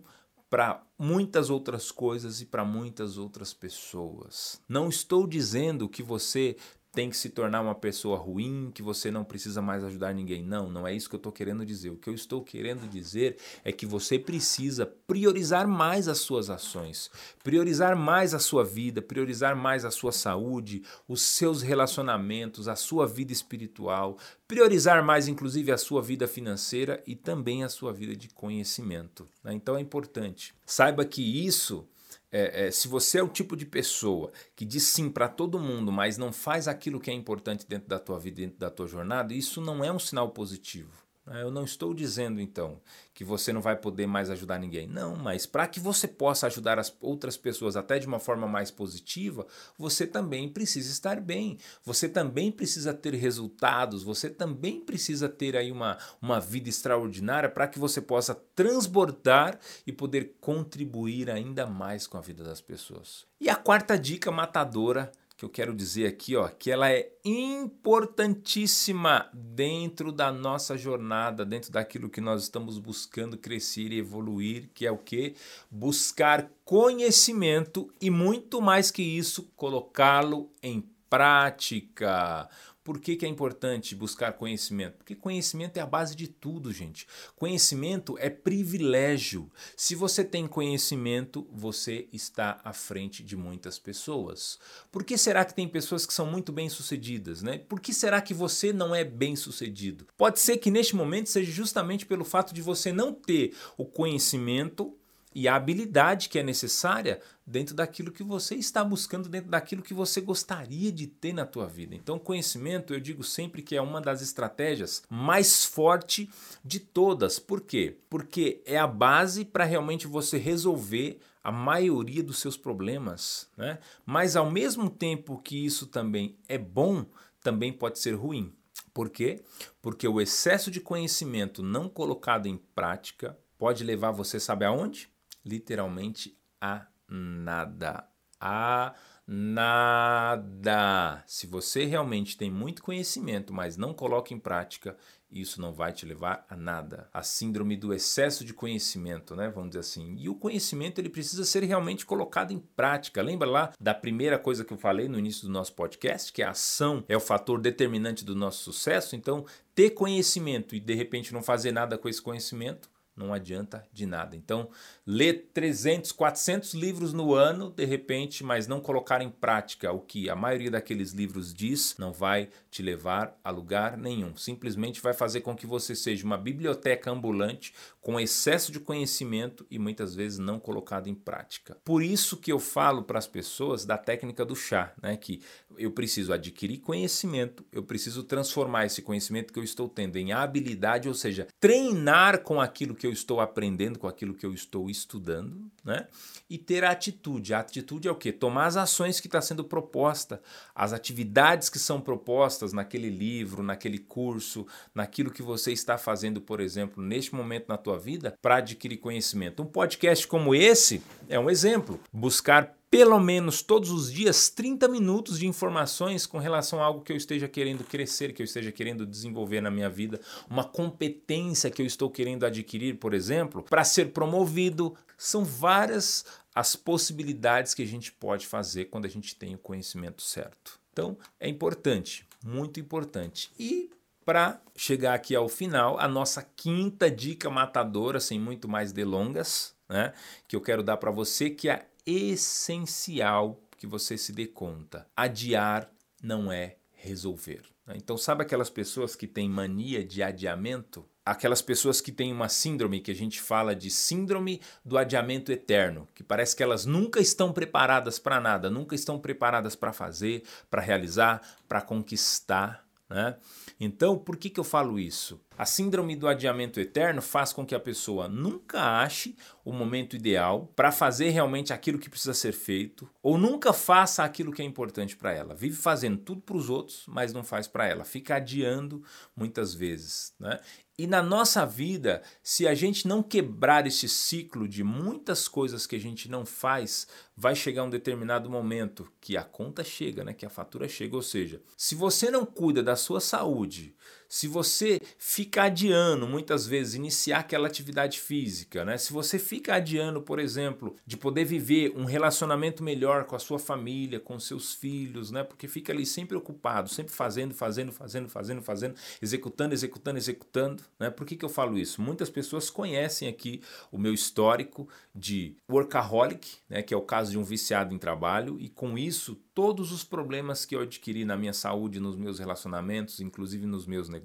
para 0.49 0.83
muitas 0.97 1.49
outras 1.49 1.91
coisas 1.91 2.41
e 2.41 2.45
para 2.45 2.65
muitas 2.65 3.17
outras 3.17 3.53
pessoas. 3.53 4.61
Não 4.67 4.89
estou 4.89 5.27
dizendo 5.27 5.87
que 5.87 6.01
você 6.01 6.57
tem 6.91 7.09
que 7.09 7.17
se 7.17 7.29
tornar 7.29 7.61
uma 7.61 7.75
pessoa 7.75 8.17
ruim, 8.17 8.71
que 8.73 8.81
você 8.81 9.11
não 9.11 9.23
precisa 9.23 9.61
mais 9.61 9.83
ajudar 9.83 10.13
ninguém. 10.13 10.43
Não, 10.43 10.69
não 10.69 10.87
é 10.87 10.93
isso 10.93 11.07
que 11.07 11.15
eu 11.15 11.19
estou 11.19 11.31
querendo 11.31 11.65
dizer. 11.65 11.91
O 11.91 11.97
que 11.97 12.09
eu 12.09 12.15
estou 12.15 12.43
querendo 12.43 12.87
dizer 12.89 13.37
é 13.63 13.71
que 13.71 13.85
você 13.85 14.17
precisa 14.17 14.85
priorizar 14.85 15.67
mais 15.67 16.07
as 16.07 16.17
suas 16.17 16.49
ações, 16.49 17.11
priorizar 17.43 17.95
mais 17.95 18.33
a 18.33 18.39
sua 18.39 18.63
vida, 18.63 19.01
priorizar 19.01 19.55
mais 19.55 19.85
a 19.85 19.91
sua 19.91 20.11
saúde, 20.11 20.83
os 21.07 21.21
seus 21.21 21.61
relacionamentos, 21.61 22.67
a 22.67 22.75
sua 22.75 23.05
vida 23.05 23.31
espiritual, 23.31 24.17
priorizar 24.47 25.03
mais, 25.05 25.27
inclusive, 25.27 25.71
a 25.71 25.77
sua 25.77 26.01
vida 26.01 26.27
financeira 26.27 27.03
e 27.05 27.15
também 27.15 27.63
a 27.63 27.69
sua 27.69 27.93
vida 27.93 28.15
de 28.15 28.29
conhecimento. 28.29 29.29
Né? 29.43 29.53
Então 29.53 29.77
é 29.77 29.79
importante. 29.79 30.55
Saiba 30.65 31.05
que 31.05 31.45
isso 31.45 31.87
é, 32.31 32.67
é, 32.67 32.71
se 32.71 32.87
você 32.87 33.19
é 33.19 33.23
o 33.23 33.27
tipo 33.27 33.55
de 33.55 33.65
pessoa 33.65 34.31
que 34.55 34.65
diz 34.65 34.83
sim 34.83 35.09
para 35.09 35.27
todo 35.27 35.59
mundo, 35.59 35.91
mas 35.91 36.17
não 36.17 36.31
faz 36.31 36.67
aquilo 36.67 36.99
que 36.99 37.09
é 37.09 37.13
importante 37.13 37.65
dentro 37.67 37.87
da 37.87 37.99
tua 37.99 38.19
vida, 38.19 38.37
dentro 38.37 38.59
da 38.59 38.69
tua 38.69 38.87
jornada, 38.87 39.33
isso 39.33 39.61
não 39.61 39.83
é 39.83 39.91
um 39.91 39.99
sinal 39.99 40.29
positivo. 40.29 41.08
Né? 41.29 41.43
Eu 41.43 41.51
não 41.51 41.63
estou 41.63 41.93
dizendo 41.93 42.41
então 42.41 42.81
que 43.13 43.23
você 43.23 43.53
não 43.53 43.61
vai 43.61 43.75
poder 43.75 44.07
mais 44.07 44.29
ajudar 44.29 44.59
ninguém. 44.59 44.87
Não, 44.87 45.15
mas 45.15 45.45
para 45.45 45.67
que 45.67 45.79
você 45.79 46.07
possa 46.07 46.47
ajudar 46.47 46.79
as 46.79 46.95
outras 46.99 47.37
pessoas 47.37 47.75
até 47.75 47.99
de 47.99 48.07
uma 48.07 48.19
forma 48.19 48.47
mais 48.47 48.71
positiva, 48.71 49.45
você 49.77 50.07
também 50.07 50.49
precisa 50.49 50.91
estar 50.91 51.19
bem. 51.19 51.57
Você 51.83 52.07
também 52.07 52.51
precisa 52.51 52.93
ter 52.93 53.13
resultados, 53.13 54.03
você 54.03 54.29
também 54.29 54.79
precisa 54.79 55.29
ter 55.29 55.55
aí 55.55 55.71
uma, 55.71 55.97
uma 56.21 56.39
vida 56.39 56.69
extraordinária 56.69 57.49
para 57.49 57.67
que 57.67 57.77
você 57.77 58.01
possa 58.01 58.33
transbordar 58.55 59.59
e 59.85 59.91
poder 59.91 60.37
contribuir 60.39 61.29
ainda 61.29 61.67
mais 61.67 62.07
com 62.07 62.17
a 62.17 62.21
vida 62.21 62.43
das 62.43 62.61
pessoas. 62.61 63.25
E 63.39 63.49
a 63.49 63.55
quarta 63.55 63.97
dica 63.97 64.31
matadora 64.31 65.11
que 65.39 65.45
eu 65.45 65.49
quero 65.49 65.73
dizer 65.73 66.05
aqui, 66.05 66.35
ó, 66.35 66.49
que 66.49 66.69
ela 66.69 66.91
é 66.91 67.13
importantíssima 67.23 69.29
dentro 69.33 70.11
da 70.11 70.33
nossa 70.33 70.77
jornada, 70.77 71.45
dentro 71.45 71.71
daquilo 71.71 72.09
que 72.09 72.19
nós 72.19 72.43
estamos 72.43 72.77
buscando 72.77 73.37
crescer 73.37 73.93
e 73.93 73.99
evoluir, 73.99 74.69
que 74.73 74.85
é 74.85 74.91
o 74.91 74.97
que? 74.97 75.35
Buscar 75.71 76.51
conhecimento 76.65 77.89
e 78.01 78.09
muito 78.09 78.61
mais 78.61 78.91
que 78.91 79.01
isso, 79.01 79.49
colocá-lo 79.55 80.51
em 80.61 80.83
prática. 81.09 82.49
Por 82.83 82.99
que, 82.99 83.15
que 83.15 83.25
é 83.25 83.29
importante 83.29 83.93
buscar 83.93 84.33
conhecimento? 84.33 84.97
Porque 84.97 85.15
conhecimento 85.15 85.77
é 85.77 85.81
a 85.81 85.85
base 85.85 86.15
de 86.15 86.27
tudo, 86.27 86.71
gente. 86.71 87.05
Conhecimento 87.35 88.17
é 88.17 88.29
privilégio. 88.29 89.51
Se 89.75 89.95
você 89.95 90.23
tem 90.23 90.47
conhecimento, 90.47 91.47
você 91.51 92.07
está 92.13 92.59
à 92.63 92.73
frente 92.73 93.21
de 93.21 93.35
muitas 93.35 93.77
pessoas. 93.77 94.57
Por 94.91 95.03
que 95.03 95.17
será 95.17 95.43
que 95.43 95.53
tem 95.53 95.67
pessoas 95.67 96.05
que 96.05 96.13
são 96.13 96.25
muito 96.25 96.51
bem-sucedidas, 96.51 97.41
né? 97.41 97.57
Por 97.57 97.79
que 97.79 97.93
será 97.93 98.21
que 98.21 98.33
você 98.33 98.71
não 98.71 98.95
é 98.95 99.03
bem-sucedido? 99.03 100.07
Pode 100.17 100.39
ser 100.39 100.57
que 100.57 100.71
neste 100.71 100.95
momento 100.95 101.29
seja 101.29 101.51
justamente 101.51 102.05
pelo 102.05 102.23
fato 102.23 102.53
de 102.53 102.61
você 102.61 102.91
não 102.91 103.13
ter 103.13 103.53
o 103.77 103.85
conhecimento 103.85 104.95
e 105.33 105.47
a 105.47 105.55
habilidade 105.55 106.29
que 106.29 106.39
é 106.39 106.43
necessária 106.43 107.21
dentro 107.45 107.75
daquilo 107.75 108.11
que 108.11 108.23
você 108.23 108.55
está 108.55 108.83
buscando, 108.83 109.29
dentro 109.29 109.49
daquilo 109.49 109.81
que 109.81 109.93
você 109.93 110.21
gostaria 110.21 110.91
de 110.91 111.07
ter 111.07 111.33
na 111.33 111.45
tua 111.45 111.67
vida. 111.67 111.95
Então, 111.95 112.19
conhecimento, 112.19 112.93
eu 112.93 112.99
digo 112.99 113.23
sempre 113.23 113.61
que 113.61 113.75
é 113.75 113.81
uma 113.81 114.01
das 114.01 114.21
estratégias 114.21 115.03
mais 115.09 115.65
forte 115.65 116.29
de 116.63 116.79
todas. 116.79 117.39
Por 117.39 117.61
quê? 117.61 117.97
Porque 118.09 118.61
é 118.65 118.77
a 118.77 118.87
base 118.87 119.45
para 119.45 119.63
realmente 119.63 120.07
você 120.07 120.37
resolver 120.37 121.19
a 121.43 121.51
maioria 121.51 122.21
dos 122.21 122.39
seus 122.39 122.57
problemas, 122.57 123.49
né? 123.55 123.79
Mas 124.05 124.35
ao 124.35 124.51
mesmo 124.51 124.89
tempo 124.89 125.41
que 125.41 125.65
isso 125.65 125.87
também 125.87 126.37
é 126.47 126.57
bom, 126.57 127.05
também 127.41 127.71
pode 127.71 127.97
ser 127.99 128.13
ruim. 128.13 128.53
Por 128.93 129.09
quê? 129.09 129.41
Porque 129.81 130.07
o 130.07 130.19
excesso 130.19 130.69
de 130.69 130.81
conhecimento 130.81 131.63
não 131.63 131.87
colocado 131.87 132.47
em 132.47 132.57
prática 132.75 133.37
pode 133.57 133.83
levar 133.83 134.11
você 134.11 134.39
sabe 134.39 134.65
aonde? 134.65 135.09
Literalmente 135.49 136.37
a 136.61 136.85
nada. 137.07 138.07
A 138.39 138.93
nada. 139.27 141.23
Se 141.27 141.45
você 141.45 141.85
realmente 141.85 142.37
tem 142.37 142.49
muito 142.49 142.81
conhecimento, 142.81 143.53
mas 143.53 143.77
não 143.77 143.93
coloca 143.93 144.33
em 144.33 144.39
prática, 144.39 144.95
isso 145.31 145.61
não 145.61 145.71
vai 145.71 145.93
te 145.93 146.05
levar 146.05 146.45
a 146.49 146.55
nada. 146.55 147.07
A 147.13 147.21
síndrome 147.21 147.77
do 147.77 147.93
excesso 147.93 148.43
de 148.43 148.53
conhecimento, 148.53 149.35
né? 149.35 149.49
Vamos 149.49 149.69
dizer 149.69 149.81
assim. 149.81 150.15
E 150.17 150.27
o 150.27 150.35
conhecimento 150.35 150.99
ele 150.99 151.09
precisa 151.09 151.45
ser 151.45 151.63
realmente 151.63 152.05
colocado 152.05 152.51
em 152.51 152.59
prática. 152.59 153.21
Lembra 153.21 153.47
lá 153.47 153.73
da 153.79 153.93
primeira 153.93 154.39
coisa 154.39 154.65
que 154.65 154.73
eu 154.73 154.77
falei 154.77 155.07
no 155.07 155.19
início 155.19 155.45
do 155.45 155.53
nosso 155.53 155.73
podcast, 155.73 156.33
que 156.33 156.41
a 156.41 156.51
ação 156.51 157.03
é 157.07 157.15
o 157.15 157.19
fator 157.21 157.61
determinante 157.61 158.25
do 158.25 158.35
nosso 158.35 158.63
sucesso? 158.63 159.15
Então, 159.15 159.45
ter 159.75 159.91
conhecimento 159.91 160.75
e 160.75 160.79
de 160.79 160.95
repente 160.95 161.33
não 161.33 161.43
fazer 161.43 161.71
nada 161.71 161.97
com 161.97 162.09
esse 162.09 162.21
conhecimento 162.21 162.89
não 163.19 163.33
adianta 163.33 163.85
de 163.91 164.05
nada. 164.05 164.35
Então, 164.35 164.69
ler 165.05 165.49
300, 165.53 166.13
400 166.13 166.73
livros 166.73 167.11
no 167.11 167.33
ano, 167.33 167.69
de 167.69 167.83
repente, 167.83 168.43
mas 168.43 168.65
não 168.65 168.79
colocar 168.79 169.21
em 169.21 169.29
prática 169.29 169.91
o 169.91 169.99
que 169.99 170.29
a 170.29 170.35
maioria 170.35 170.71
daqueles 170.71 171.11
livros 171.11 171.53
diz, 171.53 171.95
não 171.97 172.13
vai 172.13 172.49
te 172.71 172.81
levar 172.81 173.37
a 173.43 173.51
lugar 173.51 173.97
nenhum. 173.97 174.35
Simplesmente 174.37 175.01
vai 175.01 175.13
fazer 175.13 175.41
com 175.41 175.55
que 175.55 175.67
você 175.67 175.93
seja 175.93 176.25
uma 176.25 176.37
biblioteca 176.37 177.11
ambulante 177.11 177.73
com 177.99 178.19
excesso 178.19 178.71
de 178.71 178.79
conhecimento 178.79 179.67
e 179.69 179.77
muitas 179.77 180.15
vezes 180.15 180.39
não 180.39 180.59
colocado 180.59 181.07
em 181.07 181.15
prática. 181.15 181.77
Por 181.83 182.01
isso 182.01 182.37
que 182.37 182.51
eu 182.51 182.59
falo 182.59 183.03
para 183.03 183.19
as 183.19 183.27
pessoas 183.27 183.85
da 183.85 183.97
técnica 183.97 184.45
do 184.45 184.55
chá, 184.55 184.93
né, 185.01 185.17
que 185.17 185.41
eu 185.79 185.91
preciso 185.91 186.33
adquirir 186.33 186.79
conhecimento, 186.79 187.65
eu 187.71 187.81
preciso 187.81 188.23
transformar 188.23 188.85
esse 188.85 189.01
conhecimento 189.01 189.53
que 189.53 189.57
eu 189.57 189.63
estou 189.63 189.87
tendo 189.87 190.17
em 190.17 190.33
habilidade, 190.33 191.07
ou 191.07 191.13
seja, 191.13 191.47
treinar 191.59 192.43
com 192.43 192.59
aquilo 192.59 192.93
que 192.93 193.07
eu 193.07 193.11
estou 193.11 193.39
aprendendo, 193.39 193.97
com 193.97 194.07
aquilo 194.07 194.33
que 194.33 194.45
eu 194.45 194.53
estou 194.53 194.89
estudando, 194.89 195.71
né? 195.83 196.07
E 196.49 196.57
ter 196.57 196.83
atitude. 196.83 197.53
A 197.53 197.59
atitude 197.59 198.07
é 198.07 198.11
o 198.11 198.15
quê? 198.15 198.31
Tomar 198.31 198.65
as 198.65 198.75
ações 198.75 199.21
que 199.21 199.27
está 199.27 199.39
sendo 199.39 199.63
proposta, 199.63 200.41
as 200.75 200.91
atividades 200.91 201.69
que 201.69 201.79
são 201.79 202.01
propostas 202.01 202.73
naquele 202.73 203.09
livro, 203.09 203.63
naquele 203.63 203.99
curso, 203.99 204.67
naquilo 204.93 205.31
que 205.31 205.41
você 205.41 205.71
está 205.71 205.97
fazendo, 205.97 206.41
por 206.41 206.59
exemplo, 206.59 207.01
neste 207.01 207.33
momento 207.33 207.69
na 207.69 207.77
tua 207.77 207.97
vida, 207.97 208.35
para 208.41 208.57
adquirir 208.57 208.97
conhecimento. 208.97 209.63
Um 209.63 209.65
podcast 209.65 210.27
como 210.27 210.53
esse 210.53 211.01
é 211.29 211.39
um 211.39 211.49
exemplo. 211.49 211.99
Buscar 212.11 212.78
pelo 212.89 213.19
menos 213.19 213.61
todos 213.61 213.91
os 213.91 214.11
dias 214.11 214.49
30 214.49 214.87
minutos 214.87 215.37
de 215.37 215.47
informações 215.47 216.25
com 216.25 216.39
relação 216.39 216.81
a 216.81 216.85
algo 216.85 217.01
que 217.01 217.11
eu 217.11 217.17
esteja 217.17 217.47
querendo 217.47 217.83
crescer, 217.83 218.33
que 218.33 218.41
eu 218.41 218.45
esteja 218.45 218.71
querendo 218.71 219.05
desenvolver 219.05 219.61
na 219.61 219.69
minha 219.69 219.89
vida, 219.89 220.19
uma 220.49 220.63
competência 220.63 221.69
que 221.69 221.81
eu 221.81 221.85
estou 221.85 222.09
querendo 222.09 222.45
adquirir, 222.45 222.97
por 222.97 223.13
exemplo, 223.13 223.61
para 223.61 223.83
ser 223.83 224.11
promovido. 224.11 224.95
São 225.17 225.45
várias 225.45 226.25
as 226.55 226.75
possibilidades 226.75 227.73
que 227.73 227.83
a 227.83 227.87
gente 227.87 228.11
pode 228.11 228.47
fazer 228.47 228.85
quando 228.85 229.05
a 229.05 229.09
gente 229.09 229.35
tem 229.35 229.53
o 229.53 229.59
conhecimento 229.59 230.21
certo. 230.21 230.79
Então, 230.91 231.17
é 231.39 231.47
importante, 231.47 232.25
muito 232.43 232.79
importante. 232.79 233.51
E 233.57 233.89
para 234.25 234.61
chegar 234.75 235.13
aqui 235.13 235.35
ao 235.35 235.47
final, 235.47 235.99
a 235.99 236.07
nossa 236.07 236.41
quinta 236.55 237.09
dica 237.09 237.49
matadora, 237.49 238.19
sem 238.19 238.39
muito 238.39 238.67
mais 238.67 238.91
delongas, 238.91 239.75
né, 239.87 240.13
que 240.47 240.55
eu 240.55 240.61
quero 240.61 240.83
dar 240.83 240.97
para 240.97 241.11
você, 241.11 241.49
que 241.49 241.69
é 241.69 241.88
essencial 242.05 243.61
que 243.77 243.87
você 243.87 244.17
se 244.17 244.33
dê 244.33 244.45
conta. 244.45 245.07
Adiar 245.15 245.89
não 246.21 246.51
é 246.51 246.75
resolver. 246.91 247.63
Né? 247.85 247.95
Então, 247.97 248.17
sabe 248.17 248.43
aquelas 248.43 248.69
pessoas 248.69 249.15
que 249.15 249.27
têm 249.27 249.49
mania 249.49 250.03
de 250.03 250.21
adiamento? 250.21 251.05
Aquelas 251.25 251.61
pessoas 251.61 252.01
que 252.01 252.11
têm 252.11 252.33
uma 252.33 252.49
síndrome 252.49 252.99
que 252.99 253.11
a 253.11 253.15
gente 253.15 253.39
fala 253.39 253.75
de 253.75 253.89
síndrome 253.89 254.61
do 254.83 254.97
adiamento 254.97 255.51
eterno, 255.51 256.07
que 256.13 256.23
parece 256.23 256.55
que 256.55 256.63
elas 256.63 256.85
nunca 256.85 257.19
estão 257.19 257.53
preparadas 257.53 258.17
para 258.19 258.41
nada, 258.41 258.69
nunca 258.69 258.95
estão 258.95 259.19
preparadas 259.19 259.75
para 259.75 259.93
fazer, 259.93 260.43
para 260.69 260.81
realizar, 260.81 261.41
para 261.67 261.81
conquistar. 261.81 262.85
Né? 263.07 263.37
Então, 263.79 264.17
por 264.17 264.37
que, 264.37 264.49
que 264.49 264.59
eu 264.59 264.63
falo 264.63 264.99
isso? 264.99 265.39
A 265.59 265.65
síndrome 265.65 266.15
do 266.15 266.25
adiamento 266.25 266.79
eterno 266.79 267.21
faz 267.21 267.51
com 267.51 267.65
que 267.65 267.75
a 267.75 267.79
pessoa 267.81 268.29
nunca 268.29 269.01
ache 269.01 269.35
o 269.65 269.73
momento 269.73 270.15
ideal 270.15 270.71
para 270.73 270.89
fazer 270.89 271.31
realmente 271.31 271.73
aquilo 271.73 271.99
que 271.99 272.09
precisa 272.09 272.33
ser 272.33 272.53
feito, 272.53 273.09
ou 273.21 273.37
nunca 273.37 273.73
faça 273.73 274.23
aquilo 274.23 274.53
que 274.53 274.61
é 274.61 274.65
importante 274.65 275.17
para 275.17 275.33
ela. 275.33 275.53
Vive 275.53 275.75
fazendo 275.75 276.17
tudo 276.17 276.39
para 276.39 276.55
os 276.55 276.69
outros, 276.69 277.03
mas 277.09 277.33
não 277.33 277.43
faz 277.43 277.67
para 277.67 277.85
ela. 277.85 278.05
Fica 278.05 278.37
adiando 278.37 279.03
muitas 279.35 279.73
vezes. 279.73 280.33
Né? 280.39 280.61
E 280.97 281.05
na 281.05 281.21
nossa 281.21 281.65
vida, 281.65 282.21
se 282.41 282.65
a 282.65 282.73
gente 282.73 283.05
não 283.05 283.21
quebrar 283.21 283.85
esse 283.85 284.07
ciclo 284.07 284.65
de 284.65 284.81
muitas 284.81 285.49
coisas 285.49 285.85
que 285.85 285.95
a 285.97 285.99
gente 285.99 286.29
não 286.29 286.45
faz, 286.45 287.05
vai 287.35 287.53
chegar 287.53 287.83
um 287.83 287.89
determinado 287.89 288.49
momento 288.49 289.11
que 289.19 289.35
a 289.35 289.43
conta 289.43 289.83
chega, 289.83 290.23
né? 290.23 290.33
que 290.33 290.45
a 290.45 290.49
fatura 290.49 290.87
chega. 290.87 291.17
Ou 291.17 291.21
seja, 291.21 291.61
se 291.75 291.95
você 291.95 292.31
não 292.31 292.45
cuida 292.45 292.81
da 292.81 292.95
sua 292.95 293.19
saúde, 293.19 293.93
Se 294.31 294.47
você 294.47 295.01
fica 295.17 295.63
adiando, 295.63 296.27
muitas 296.27 296.67
vezes, 296.67 296.93
iniciar 296.93 297.39
aquela 297.39 297.67
atividade 297.67 298.19
física, 298.19 298.85
né? 298.85 298.95
Se 298.95 299.11
você 299.11 299.39
fica 299.39 299.73
adiando, 299.73 300.21
por 300.21 300.37
exemplo, 300.37 300.95
de 301.03 301.17
poder 301.17 301.45
viver 301.45 301.91
um 301.95 302.05
relacionamento 302.05 302.83
melhor 302.83 303.23
com 303.23 303.35
a 303.35 303.39
sua 303.39 303.57
família, 303.57 304.19
com 304.19 304.39
seus 304.39 304.71
filhos, 304.71 305.31
né? 305.31 305.43
Porque 305.43 305.67
fica 305.67 305.91
ali 305.91 306.05
sempre 306.05 306.37
ocupado, 306.37 306.89
sempre 306.89 307.11
fazendo, 307.11 307.55
fazendo, 307.55 307.91
fazendo, 307.91 308.29
fazendo, 308.29 308.61
fazendo, 308.61 308.95
executando, 309.19 309.73
executando, 309.73 310.19
executando, 310.19 310.83
né? 310.99 311.09
Por 311.09 311.25
que, 311.25 311.35
que 311.35 311.43
eu 311.43 311.49
falo 311.49 311.75
isso? 311.75 311.99
Muitas 311.99 312.29
pessoas 312.29 312.69
conhecem 312.69 313.27
aqui 313.27 313.63
o 313.91 313.97
meu 313.97 314.13
histórico 314.13 314.87
de 315.15 315.55
workaholic, 315.67 316.57
né? 316.69 316.83
Que 316.83 316.93
é 316.93 316.97
o 316.97 317.01
caso 317.01 317.31
de 317.31 317.37
um 317.39 317.43
viciado 317.43 317.95
em 317.95 317.97
trabalho, 317.97 318.57
e 318.59 318.69
com 318.69 318.95
isso 318.95 319.35
todos 319.59 319.91
os 319.91 320.05
problemas 320.05 320.65
que 320.65 320.73
eu 320.73 320.79
adquiri 320.79 321.25
na 321.25 321.35
minha 321.35 321.51
saúde, 321.51 321.99
nos 321.99 322.15
meus 322.15 322.39
relacionamentos, 322.39 323.19
inclusive 323.19 323.65
nos 323.65 323.85
meus 323.85 324.07
negócios, 324.07 324.18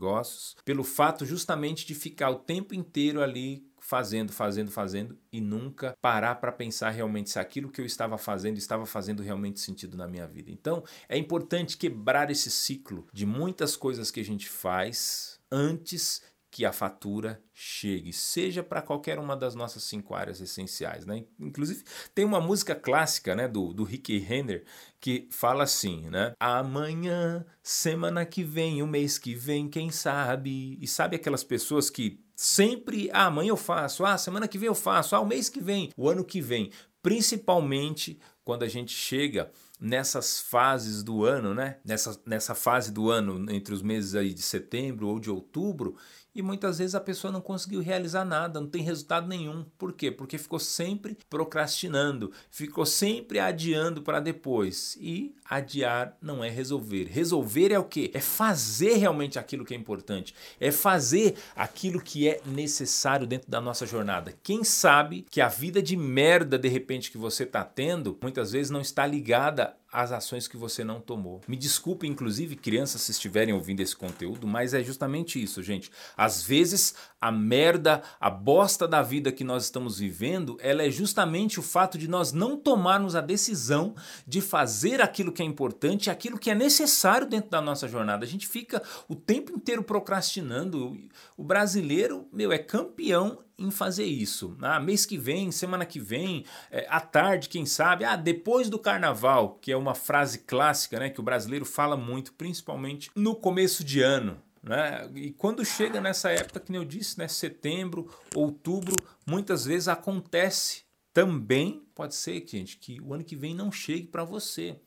pelo 0.65 0.85
fato 0.85 1.25
justamente 1.25 1.87
de 1.87 1.95
ficar 1.95 2.31
o 2.31 2.39
tempo 2.39 2.75
inteiro 2.75 3.23
ali 3.23 3.67
fazendo, 3.85 4.33
fazendo, 4.33 4.71
fazendo 4.71 5.19
e 5.31 5.43
nunca 5.43 5.95
parar 6.01 6.37
para 6.37 6.51
pensar 6.51 6.89
realmente 6.89 7.29
se 7.29 7.39
aquilo 7.39 7.71
que 7.71 7.83
eu 7.83 7.85
estava 7.85 8.17
fazendo 8.17 8.57
estava 8.57 8.87
fazendo 8.87 9.23
realmente 9.23 9.61
sentido 9.61 9.95
na 9.95 10.09
minha 10.09 10.27
vida. 10.27 10.51
Então, 10.51 10.83
é 11.07 11.19
importante 11.19 11.77
quebrar 11.77 12.31
esse 12.31 12.51
ciclo 12.51 13.07
de 13.13 13.27
muitas 13.27 13.77
coisas 13.77 14.11
que 14.11 14.21
a 14.21 14.25
gente 14.25 14.49
faz 14.49 15.39
antes 15.53 16.23
que 16.55 16.65
a 16.65 16.73
fatura 16.73 17.43
chegue, 17.53 18.13
seja 18.13 18.63
para 18.63 18.81
qualquer 18.81 19.19
uma 19.19 19.37
das 19.37 19.57
nossas 19.57 19.83
cinco 19.83 20.15
áreas 20.15 20.41
essenciais. 20.41 21.05
Né? 21.05 21.25
Inclusive, 21.41 21.83
tem 22.15 22.25
uma 22.25 22.41
música 22.41 22.77
clássica 22.77 23.35
né, 23.35 23.49
do, 23.49 23.73
do 23.73 23.83
Rick 23.83 24.17
Renner 24.19 24.65
que 25.01 25.27
fala 25.33 25.65
assim, 25.65 26.09
né? 26.09 26.33
Amanhã, 26.39 27.45
semana 27.61 28.25
que 28.25 28.45
vem, 28.45 28.85
o 28.85 28.87
mês 28.87 29.19
que 29.19 29.35
vem, 29.35 29.69
quem 29.69 29.91
sabe? 29.91 30.79
E 30.81 30.87
sabe 30.87 31.17
aquelas 31.17 31.43
pessoas 31.43 31.91
que 31.91 32.23
sempre, 32.37 33.11
ah, 33.13 33.27
amanhã 33.27 33.49
eu 33.49 33.57
faço, 33.57 34.05
ah, 34.05 34.17
semana 34.17 34.47
que 34.47 34.57
vem 34.57 34.69
eu 34.69 34.77
faço, 34.77 35.17
ah, 35.17 35.21
o 35.21 35.27
mês 35.27 35.49
que 35.49 35.61
vem, 35.61 35.91
o 35.97 36.09
ano 36.09 36.25
que 36.25 36.41
vem. 36.41 36.71
Principalmente 37.03 38.21
quando 38.45 38.63
a 38.63 38.69
gente 38.69 38.95
chega 38.95 39.51
nessas 39.81 40.41
fases 40.41 41.03
do 41.03 41.25
ano, 41.25 41.53
né? 41.53 41.79
Nessa, 41.85 42.19
nessa 42.25 42.55
fase 42.55 42.93
do 42.93 43.11
ano, 43.11 43.51
entre 43.51 43.75
os 43.75 43.83
meses 43.83 44.15
aí 44.15 44.33
de 44.33 44.43
setembro 44.43 45.09
ou 45.09 45.19
de 45.19 45.31
outubro, 45.31 45.97
e 46.35 46.43
muitas 46.43 46.79
vezes 46.79 46.95
a 46.95 47.01
pessoa 47.01 47.33
não 47.33 47.41
conseguiu 47.41 47.81
realizar 47.81 48.25
nada, 48.25 48.61
não 48.61 48.69
tem 48.69 48.83
resultado 48.83 49.29
nenhum. 49.29 49.65
Por 49.79 49.93
quê? 49.93 50.11
Porque 50.11 50.37
ficou 50.37 50.59
sempre 50.59 51.17
procrastinando, 51.31 52.33
ficou 52.51 52.85
sempre 52.85 53.39
adiando 53.39 54.03
para 54.03 54.21
depois. 54.21 54.97
E 55.01 55.35
adiar 55.45 56.17
não 56.21 56.43
é 56.43 56.49
resolver. 56.49 57.05
Resolver 57.05 57.71
é 57.71 57.79
o 57.79 57.85
quê? 57.85 58.11
É 58.15 58.21
fazer 58.21 58.97
realmente 58.97 59.39
aquilo 59.39 59.65
que 59.65 59.75
é 59.75 59.77
importante, 59.77 60.35
é 60.59 60.71
fazer 60.71 61.37
aquilo 61.55 62.01
que 62.01 62.29
é 62.29 62.41
necessário 62.47 63.27
dentro 63.27 63.51
da 63.51 63.61
nossa 63.61 63.87
jornada. 63.87 64.35
Quem 64.43 64.65
sabe 64.65 65.25
que 65.31 65.41
a 65.41 65.49
vida 65.49 65.83
de 65.83 65.97
merda 65.97 66.59
de 66.59 66.69
repente 66.69 67.11
que 67.11 67.19
você 67.19 67.45
está 67.45 67.63
tendo, 67.65 68.19
muitas 68.21 68.53
vezes 68.53 68.71
não 68.71 68.81
está 68.81 69.07
ligada 69.07 69.77
as 69.95 70.11
ações 70.11 70.49
que 70.49 70.57
você 70.57 70.83
não 70.83 71.01
tomou. 71.01 71.41
Me 71.47 71.57
desculpe, 71.57 72.05
inclusive, 72.05 72.57
crianças, 72.57 73.01
se 73.03 73.13
estiverem 73.13 73.55
ouvindo 73.55 73.79
esse 73.79 73.95
conteúdo, 73.95 74.45
mas 74.45 74.75
é 74.75 74.83
justamente 74.83 75.41
isso, 75.41 75.63
gente. 75.63 75.89
Às 76.17 76.43
vezes, 76.43 76.97
a 77.21 77.31
merda, 77.31 78.03
a 78.19 78.29
bosta 78.29 78.89
da 78.89 79.01
vida 79.03 79.31
que 79.31 79.45
nós 79.45 79.63
estamos 79.63 80.01
vivendo, 80.01 80.59
ela 80.61 80.83
é 80.83 80.91
justamente 80.91 81.61
o 81.61 81.63
fato 81.63 81.97
de 81.97 82.09
nós 82.09 82.33
não 82.33 82.57
tomarmos 82.57 83.15
a 83.15 83.21
decisão 83.21 83.95
de 84.27 84.41
fazer 84.41 85.01
aquilo 85.01 85.31
que 85.31 85.43
é 85.43 85.47
importante, 85.47 86.11
aquilo 86.11 86.41
que 86.41 86.51
é 86.51 86.57
necessário 86.57 87.29
dentro 87.29 87.51
da 87.51 87.61
nossa 87.61 87.87
jornada. 87.87 88.25
A 88.25 88.29
gente 88.29 88.49
fica 88.49 88.83
o 89.09 89.15
tempo 89.15 89.53
inteiro 89.53 89.85
procrastinando. 89.85 90.99
O 91.37 91.45
brasileiro, 91.45 92.27
meu, 92.33 92.51
é 92.51 92.59
campeão 92.59 93.39
em 93.59 93.71
fazer 93.71 94.05
isso. 94.05 94.57
Ah, 94.61 94.81
mês 94.81 95.07
que 95.07 95.17
vem, 95.17 95.51
semana 95.51 95.87
que 95.87 96.01
vem, 96.01 96.45
é, 96.71 96.87
à 96.89 97.01
tarde, 97.01 97.49
quem 97.49 97.65
sabe, 97.67 98.05
ah, 98.05 98.17
depois 98.17 98.69
do 98.69 98.79
carnaval, 98.79 99.59
que 99.61 99.73
é 99.73 99.77
uma 99.77 99.95
frase 99.95 100.41
clássica 100.41 100.99
né, 100.99 101.11
que 101.11 101.21
o 101.21 101.25
brasileiro 101.25 101.65
fala 101.65 101.97
muito, 101.97 102.33
principalmente 102.33 103.11
no 103.15 103.35
começo 103.35 103.85
de 103.85 104.01
ano. 104.01 104.41
Né? 104.63 105.11
E 105.15 105.31
quando 105.33 105.65
chega 105.65 106.01
nessa 106.01 106.31
época, 106.31 106.61
que 106.61 106.75
eu 106.75 106.85
disse, 106.85 107.19
né, 107.19 107.29
setembro, 107.29 108.11
outubro, 108.35 108.97
muitas 109.27 109.65
vezes 109.65 109.89
acontece 109.89 110.85
também, 111.13 111.87
pode 111.95 112.15
ser, 112.15 112.45
gente, 112.47 112.79
que 112.79 113.01
o 113.01 113.15
ano 113.15 113.23
que 113.23 113.37
vem 113.37 113.55
não 113.55 113.71
chegue 113.71 114.09
para 114.09 114.25
você 114.25 114.81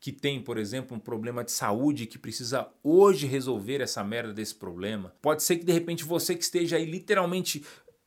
que 0.00 0.12
tem, 0.12 0.40
por 0.40 0.58
exemplo, 0.58 0.96
um 0.96 1.00
problema 1.00 1.42
de 1.42 1.50
saúde 1.50 2.06
que 2.06 2.18
precisa 2.18 2.68
hoje 2.82 3.26
resolver 3.26 3.80
essa 3.80 4.04
merda 4.04 4.32
desse 4.32 4.54
problema. 4.54 5.14
Pode 5.20 5.42
ser 5.42 5.56
que 5.56 5.64
de 5.64 5.72
repente 5.72 6.04
você 6.04 6.34
que 6.34 6.44
esteja 6.44 6.76
aí 6.76 6.84
literalmente 6.84 7.64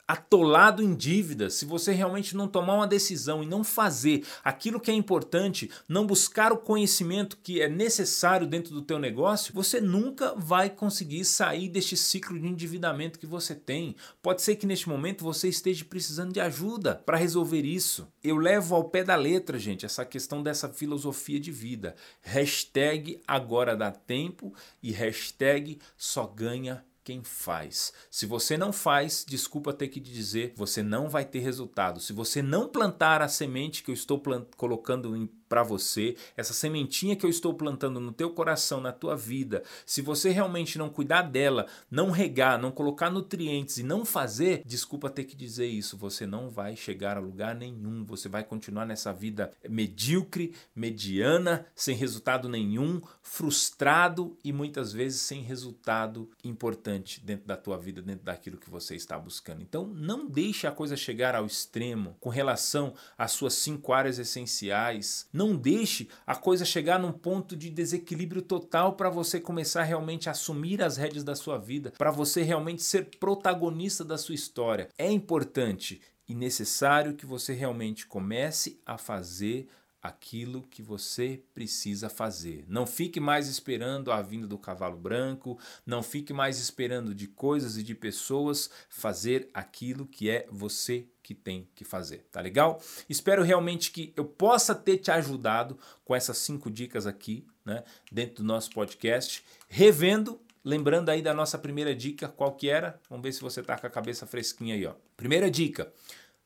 atolado 0.08 0.82
em 0.82 0.94
dívidas, 0.94 1.52
se 1.54 1.66
você 1.66 1.92
realmente 1.92 2.34
não 2.34 2.48
tomar 2.48 2.76
uma 2.76 2.86
decisão 2.86 3.42
e 3.42 3.46
não 3.46 3.62
fazer 3.62 4.24
aquilo 4.42 4.80
que 4.80 4.90
é 4.90 4.94
importante, 4.94 5.70
não 5.86 6.06
buscar 6.06 6.50
o 6.50 6.56
conhecimento 6.56 7.36
que 7.42 7.60
é 7.60 7.68
necessário 7.68 8.46
dentro 8.46 8.72
do 8.72 8.80
teu 8.80 8.98
negócio, 8.98 9.52
você 9.52 9.82
nunca 9.82 10.34
vai 10.34 10.70
conseguir 10.70 11.26
sair 11.26 11.68
deste 11.68 11.94
ciclo 11.94 12.40
de 12.40 12.46
endividamento 12.46 13.18
que 13.18 13.26
você 13.26 13.54
tem. 13.54 13.94
Pode 14.22 14.40
ser 14.40 14.56
que 14.56 14.66
neste 14.66 14.88
momento 14.88 15.22
você 15.24 15.48
esteja 15.48 15.84
precisando 15.84 16.32
de 16.32 16.40
ajuda 16.40 16.94
para 17.04 17.18
resolver 17.18 17.66
isso. 17.66 18.08
Eu 18.24 18.38
levo 18.38 18.74
ao 18.74 18.84
pé 18.84 19.04
da 19.04 19.14
letra, 19.14 19.58
gente, 19.58 19.84
essa 19.84 20.06
questão 20.06 20.42
dessa 20.42 20.70
filosofia 20.70 21.38
de 21.38 21.52
vida. 21.52 21.94
Hashtag 22.22 23.20
agora 23.28 23.76
dá 23.76 23.90
tempo 23.90 24.54
e 24.82 24.90
hashtag 24.90 25.78
só 25.98 26.26
ganha 26.26 26.82
quem 27.08 27.24
faz. 27.24 27.90
Se 28.10 28.26
você 28.26 28.58
não 28.58 28.70
faz, 28.70 29.24
desculpa 29.26 29.72
ter 29.72 29.88
que 29.88 29.98
dizer, 29.98 30.52
você 30.54 30.82
não 30.82 31.08
vai 31.08 31.24
ter 31.24 31.38
resultado. 31.38 32.00
Se 32.00 32.12
você 32.12 32.42
não 32.42 32.68
plantar 32.68 33.22
a 33.22 33.28
semente 33.28 33.82
que 33.82 33.90
eu 33.90 33.94
estou 33.94 34.22
colocando 34.58 35.16
em 35.16 35.26
para 35.48 35.62
você, 35.62 36.16
essa 36.36 36.52
sementinha 36.52 37.16
que 37.16 37.24
eu 37.24 37.30
estou 37.30 37.54
plantando 37.54 38.00
no 38.00 38.12
teu 38.12 38.30
coração, 38.30 38.80
na 38.80 38.92
tua 38.92 39.16
vida, 39.16 39.62
se 39.86 40.02
você 40.02 40.30
realmente 40.30 40.78
não 40.78 40.90
cuidar 40.90 41.22
dela, 41.22 41.66
não 41.90 42.10
regar, 42.10 42.60
não 42.60 42.70
colocar 42.70 43.10
nutrientes 43.10 43.78
e 43.78 43.82
não 43.82 44.04
fazer, 44.04 44.62
desculpa 44.64 45.10
ter 45.10 45.24
que 45.24 45.36
dizer 45.36 45.66
isso, 45.66 45.96
você 45.96 46.26
não 46.26 46.50
vai 46.50 46.76
chegar 46.76 47.16
a 47.16 47.20
lugar 47.20 47.54
nenhum, 47.54 48.04
você 48.04 48.28
vai 48.28 48.44
continuar 48.44 48.86
nessa 48.86 49.12
vida 49.12 49.52
medíocre, 49.68 50.54
mediana, 50.74 51.66
sem 51.74 51.96
resultado 51.96 52.48
nenhum, 52.48 53.00
frustrado 53.22 54.36
e 54.44 54.52
muitas 54.52 54.92
vezes 54.92 55.20
sem 55.20 55.42
resultado 55.42 56.30
importante 56.44 57.20
dentro 57.20 57.46
da 57.46 57.56
tua 57.56 57.78
vida, 57.78 58.02
dentro 58.02 58.24
daquilo 58.24 58.58
que 58.58 58.70
você 58.70 58.94
está 58.94 59.18
buscando. 59.18 59.62
Então, 59.62 59.86
não 59.86 60.26
deixe 60.26 60.66
a 60.66 60.72
coisa 60.72 60.96
chegar 60.96 61.34
ao 61.34 61.46
extremo 61.46 62.16
com 62.20 62.28
relação 62.28 62.94
às 63.16 63.32
suas 63.32 63.54
cinco 63.54 63.92
áreas 63.92 64.18
essenciais 64.18 65.26
não 65.38 65.54
deixe 65.54 66.08
a 66.26 66.34
coisa 66.34 66.64
chegar 66.64 66.98
num 66.98 67.12
ponto 67.12 67.54
de 67.54 67.70
desequilíbrio 67.70 68.42
total 68.42 68.94
para 68.94 69.08
você 69.08 69.40
começar 69.40 69.84
realmente 69.84 70.28
a 70.28 70.32
assumir 70.32 70.82
as 70.82 70.96
rédeas 70.96 71.22
da 71.22 71.36
sua 71.36 71.56
vida, 71.56 71.92
para 71.96 72.10
você 72.10 72.42
realmente 72.42 72.82
ser 72.82 73.08
protagonista 73.20 74.04
da 74.04 74.18
sua 74.18 74.34
história. 74.34 74.88
É 74.98 75.08
importante 75.08 76.00
e 76.28 76.34
necessário 76.34 77.14
que 77.14 77.24
você 77.24 77.52
realmente 77.52 78.04
comece 78.04 78.80
a 78.84 78.98
fazer 78.98 79.68
aquilo 80.02 80.62
que 80.62 80.82
você 80.82 81.42
precisa 81.52 82.08
fazer. 82.08 82.64
Não 82.68 82.86
fique 82.86 83.20
mais 83.20 83.48
esperando 83.48 84.12
a 84.12 84.22
vinda 84.22 84.46
do 84.46 84.58
cavalo 84.58 84.96
branco, 84.96 85.58
não 85.84 86.02
fique 86.02 86.32
mais 86.32 86.58
esperando 86.58 87.14
de 87.14 87.26
coisas 87.26 87.76
e 87.76 87.82
de 87.82 87.94
pessoas 87.94 88.70
fazer 88.88 89.48
aquilo 89.52 90.06
que 90.06 90.30
é 90.30 90.46
você 90.50 91.06
que 91.22 91.34
tem 91.34 91.68
que 91.74 91.84
fazer, 91.84 92.26
tá 92.30 92.40
legal? 92.40 92.80
Espero 93.08 93.42
realmente 93.42 93.90
que 93.90 94.14
eu 94.16 94.24
possa 94.24 94.74
ter 94.74 94.96
te 94.96 95.10
ajudado 95.10 95.78
com 96.04 96.14
essas 96.14 96.38
cinco 96.38 96.70
dicas 96.70 97.06
aqui, 97.06 97.46
né, 97.64 97.84
dentro 98.10 98.36
do 98.36 98.44
nosso 98.44 98.70
podcast, 98.70 99.44
revendo 99.68 100.40
Lembrando 100.64 101.08
aí 101.08 101.22
da 101.22 101.32
nossa 101.32 101.56
primeira 101.56 101.94
dica, 101.94 102.28
qual 102.28 102.52
que 102.52 102.68
era? 102.68 103.00
Vamos 103.08 103.22
ver 103.22 103.32
se 103.32 103.40
você 103.40 103.62
tá 103.62 103.78
com 103.78 103.86
a 103.86 103.90
cabeça 103.90 104.26
fresquinha 104.26 104.74
aí, 104.74 104.84
ó. 104.84 104.92
Primeira 105.16 105.50
dica: 105.50 105.90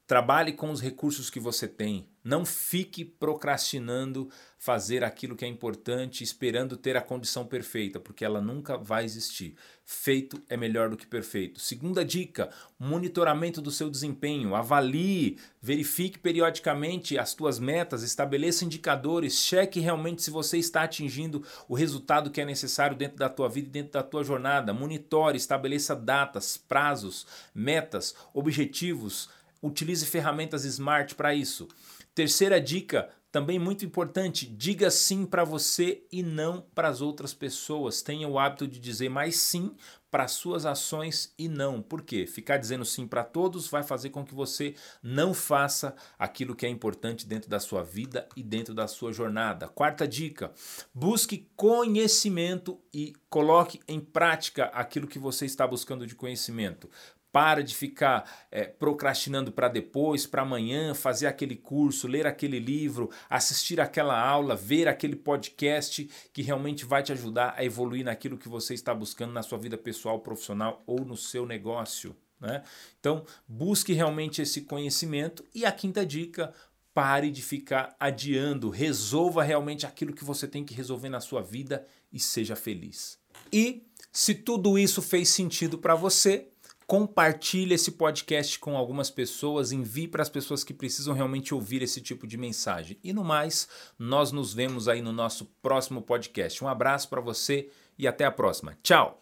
Trabalhe 0.06 0.52
com 0.52 0.70
os 0.70 0.80
recursos 0.80 1.30
que 1.30 1.40
você 1.40 1.66
tem. 1.66 2.06
Não 2.24 2.44
fique 2.44 3.04
procrastinando 3.04 4.30
fazer 4.56 5.02
aquilo 5.02 5.34
que 5.34 5.44
é 5.44 5.48
importante, 5.48 6.22
esperando 6.22 6.76
ter 6.76 6.96
a 6.96 7.00
condição 7.00 7.44
perfeita, 7.44 7.98
porque 7.98 8.24
ela 8.24 8.40
nunca 8.40 8.76
vai 8.76 9.04
existir. 9.04 9.56
Feito 9.84 10.40
é 10.48 10.56
melhor 10.56 10.88
do 10.88 10.96
que 10.96 11.04
perfeito. 11.04 11.58
Segunda 11.58 12.04
dica: 12.04 12.48
monitoramento 12.78 13.60
do 13.60 13.72
seu 13.72 13.90
desempenho. 13.90 14.54
Avalie, 14.54 15.36
verifique 15.60 16.16
periodicamente 16.16 17.18
as 17.18 17.34
tuas 17.34 17.58
metas, 17.58 18.04
estabeleça 18.04 18.64
indicadores, 18.64 19.38
cheque 19.38 19.80
realmente 19.80 20.22
se 20.22 20.30
você 20.30 20.58
está 20.58 20.84
atingindo 20.84 21.44
o 21.68 21.74
resultado 21.74 22.30
que 22.30 22.40
é 22.40 22.44
necessário 22.44 22.96
dentro 22.96 23.18
da 23.18 23.28
tua 23.28 23.48
vida 23.48 23.66
e 23.66 23.72
dentro 23.72 23.92
da 23.92 24.02
tua 24.02 24.22
jornada. 24.22 24.72
Monitore, 24.72 25.36
estabeleça 25.36 25.96
datas, 25.96 26.56
prazos, 26.56 27.26
metas, 27.52 28.14
objetivos 28.32 29.28
Utilize 29.62 30.04
ferramentas 30.04 30.64
smart 30.64 31.14
para 31.14 31.32
isso. 31.32 31.68
Terceira 32.14 32.60
dica, 32.60 33.08
também 33.32 33.58
muito 33.58 33.86
importante, 33.86 34.46
diga 34.46 34.90
sim 34.90 35.24
para 35.24 35.42
você 35.42 36.04
e 36.12 36.22
não 36.22 36.60
para 36.74 36.88
as 36.88 37.00
outras 37.00 37.32
pessoas. 37.32 38.02
Tenha 38.02 38.28
o 38.28 38.38
hábito 38.38 38.68
de 38.68 38.78
dizer 38.78 39.08
mais 39.08 39.36
sim 39.36 39.74
para 40.10 40.28
suas 40.28 40.66
ações 40.66 41.32
e 41.38 41.48
não. 41.48 41.80
Por 41.80 42.02
quê? 42.02 42.26
Ficar 42.26 42.58
dizendo 42.58 42.84
sim 42.84 43.06
para 43.06 43.24
todos 43.24 43.68
vai 43.68 43.82
fazer 43.82 44.10
com 44.10 44.22
que 44.22 44.34
você 44.34 44.74
não 45.02 45.32
faça 45.32 45.96
aquilo 46.18 46.54
que 46.54 46.66
é 46.66 46.68
importante 46.68 47.26
dentro 47.26 47.48
da 47.48 47.58
sua 47.58 47.82
vida 47.82 48.28
e 48.36 48.42
dentro 48.42 48.74
da 48.74 48.86
sua 48.86 49.10
jornada. 49.10 49.66
Quarta 49.66 50.06
dica: 50.06 50.52
busque 50.92 51.48
conhecimento 51.56 52.78
e 52.92 53.14
coloque 53.30 53.80
em 53.88 53.98
prática 53.98 54.66
aquilo 54.66 55.08
que 55.08 55.18
você 55.18 55.46
está 55.46 55.66
buscando 55.66 56.06
de 56.06 56.14
conhecimento. 56.14 56.90
Para 57.32 57.64
de 57.64 57.74
ficar 57.74 58.30
é, 58.50 58.64
procrastinando 58.64 59.50
para 59.50 59.66
depois, 59.66 60.26
para 60.26 60.42
amanhã, 60.42 60.94
fazer 60.94 61.26
aquele 61.26 61.56
curso, 61.56 62.06
ler 62.06 62.26
aquele 62.26 62.58
livro, 62.58 63.10
assistir 63.28 63.80
aquela 63.80 64.20
aula, 64.20 64.54
ver 64.54 64.86
aquele 64.86 65.16
podcast 65.16 66.08
que 66.32 66.42
realmente 66.42 66.84
vai 66.84 67.02
te 67.02 67.10
ajudar 67.10 67.54
a 67.56 67.64
evoluir 67.64 68.04
naquilo 68.04 68.36
que 68.36 68.48
você 68.48 68.74
está 68.74 68.94
buscando 68.94 69.32
na 69.32 69.42
sua 69.42 69.56
vida 69.56 69.78
pessoal, 69.78 70.20
profissional 70.20 70.82
ou 70.86 71.00
no 71.00 71.16
seu 71.16 71.46
negócio. 71.46 72.14
Né? 72.38 72.62
Então, 73.00 73.24
busque 73.48 73.92
realmente 73.92 74.42
esse 74.42 74.62
conhecimento. 74.62 75.44
E 75.54 75.64
a 75.64 75.72
quinta 75.72 76.04
dica: 76.04 76.52
pare 76.92 77.30
de 77.30 77.40
ficar 77.40 77.96
adiando, 77.98 78.68
resolva 78.68 79.42
realmente 79.42 79.86
aquilo 79.86 80.12
que 80.12 80.24
você 80.24 80.46
tem 80.46 80.64
que 80.64 80.74
resolver 80.74 81.08
na 81.08 81.20
sua 81.20 81.40
vida 81.40 81.86
e 82.12 82.20
seja 82.20 82.54
feliz. 82.54 83.18
E 83.52 83.86
se 84.10 84.34
tudo 84.34 84.78
isso 84.78 85.00
fez 85.00 85.28
sentido 85.30 85.78
para 85.78 85.94
você, 85.94 86.51
compartilhe 86.92 87.72
esse 87.72 87.92
podcast 87.92 88.58
com 88.58 88.76
algumas 88.76 89.08
pessoas, 89.08 89.72
envie 89.72 90.06
para 90.06 90.20
as 90.20 90.28
pessoas 90.28 90.62
que 90.62 90.74
precisam 90.74 91.14
realmente 91.14 91.54
ouvir 91.54 91.80
esse 91.80 92.02
tipo 92.02 92.26
de 92.26 92.36
mensagem. 92.36 92.98
E 93.02 93.14
no 93.14 93.24
mais, 93.24 93.66
nós 93.98 94.30
nos 94.30 94.52
vemos 94.52 94.88
aí 94.88 95.00
no 95.00 95.10
nosso 95.10 95.46
próximo 95.62 96.02
podcast. 96.02 96.62
Um 96.62 96.68
abraço 96.68 97.08
para 97.08 97.22
você 97.22 97.70
e 97.96 98.06
até 98.06 98.26
a 98.26 98.30
próxima. 98.30 98.76
Tchau! 98.82 99.21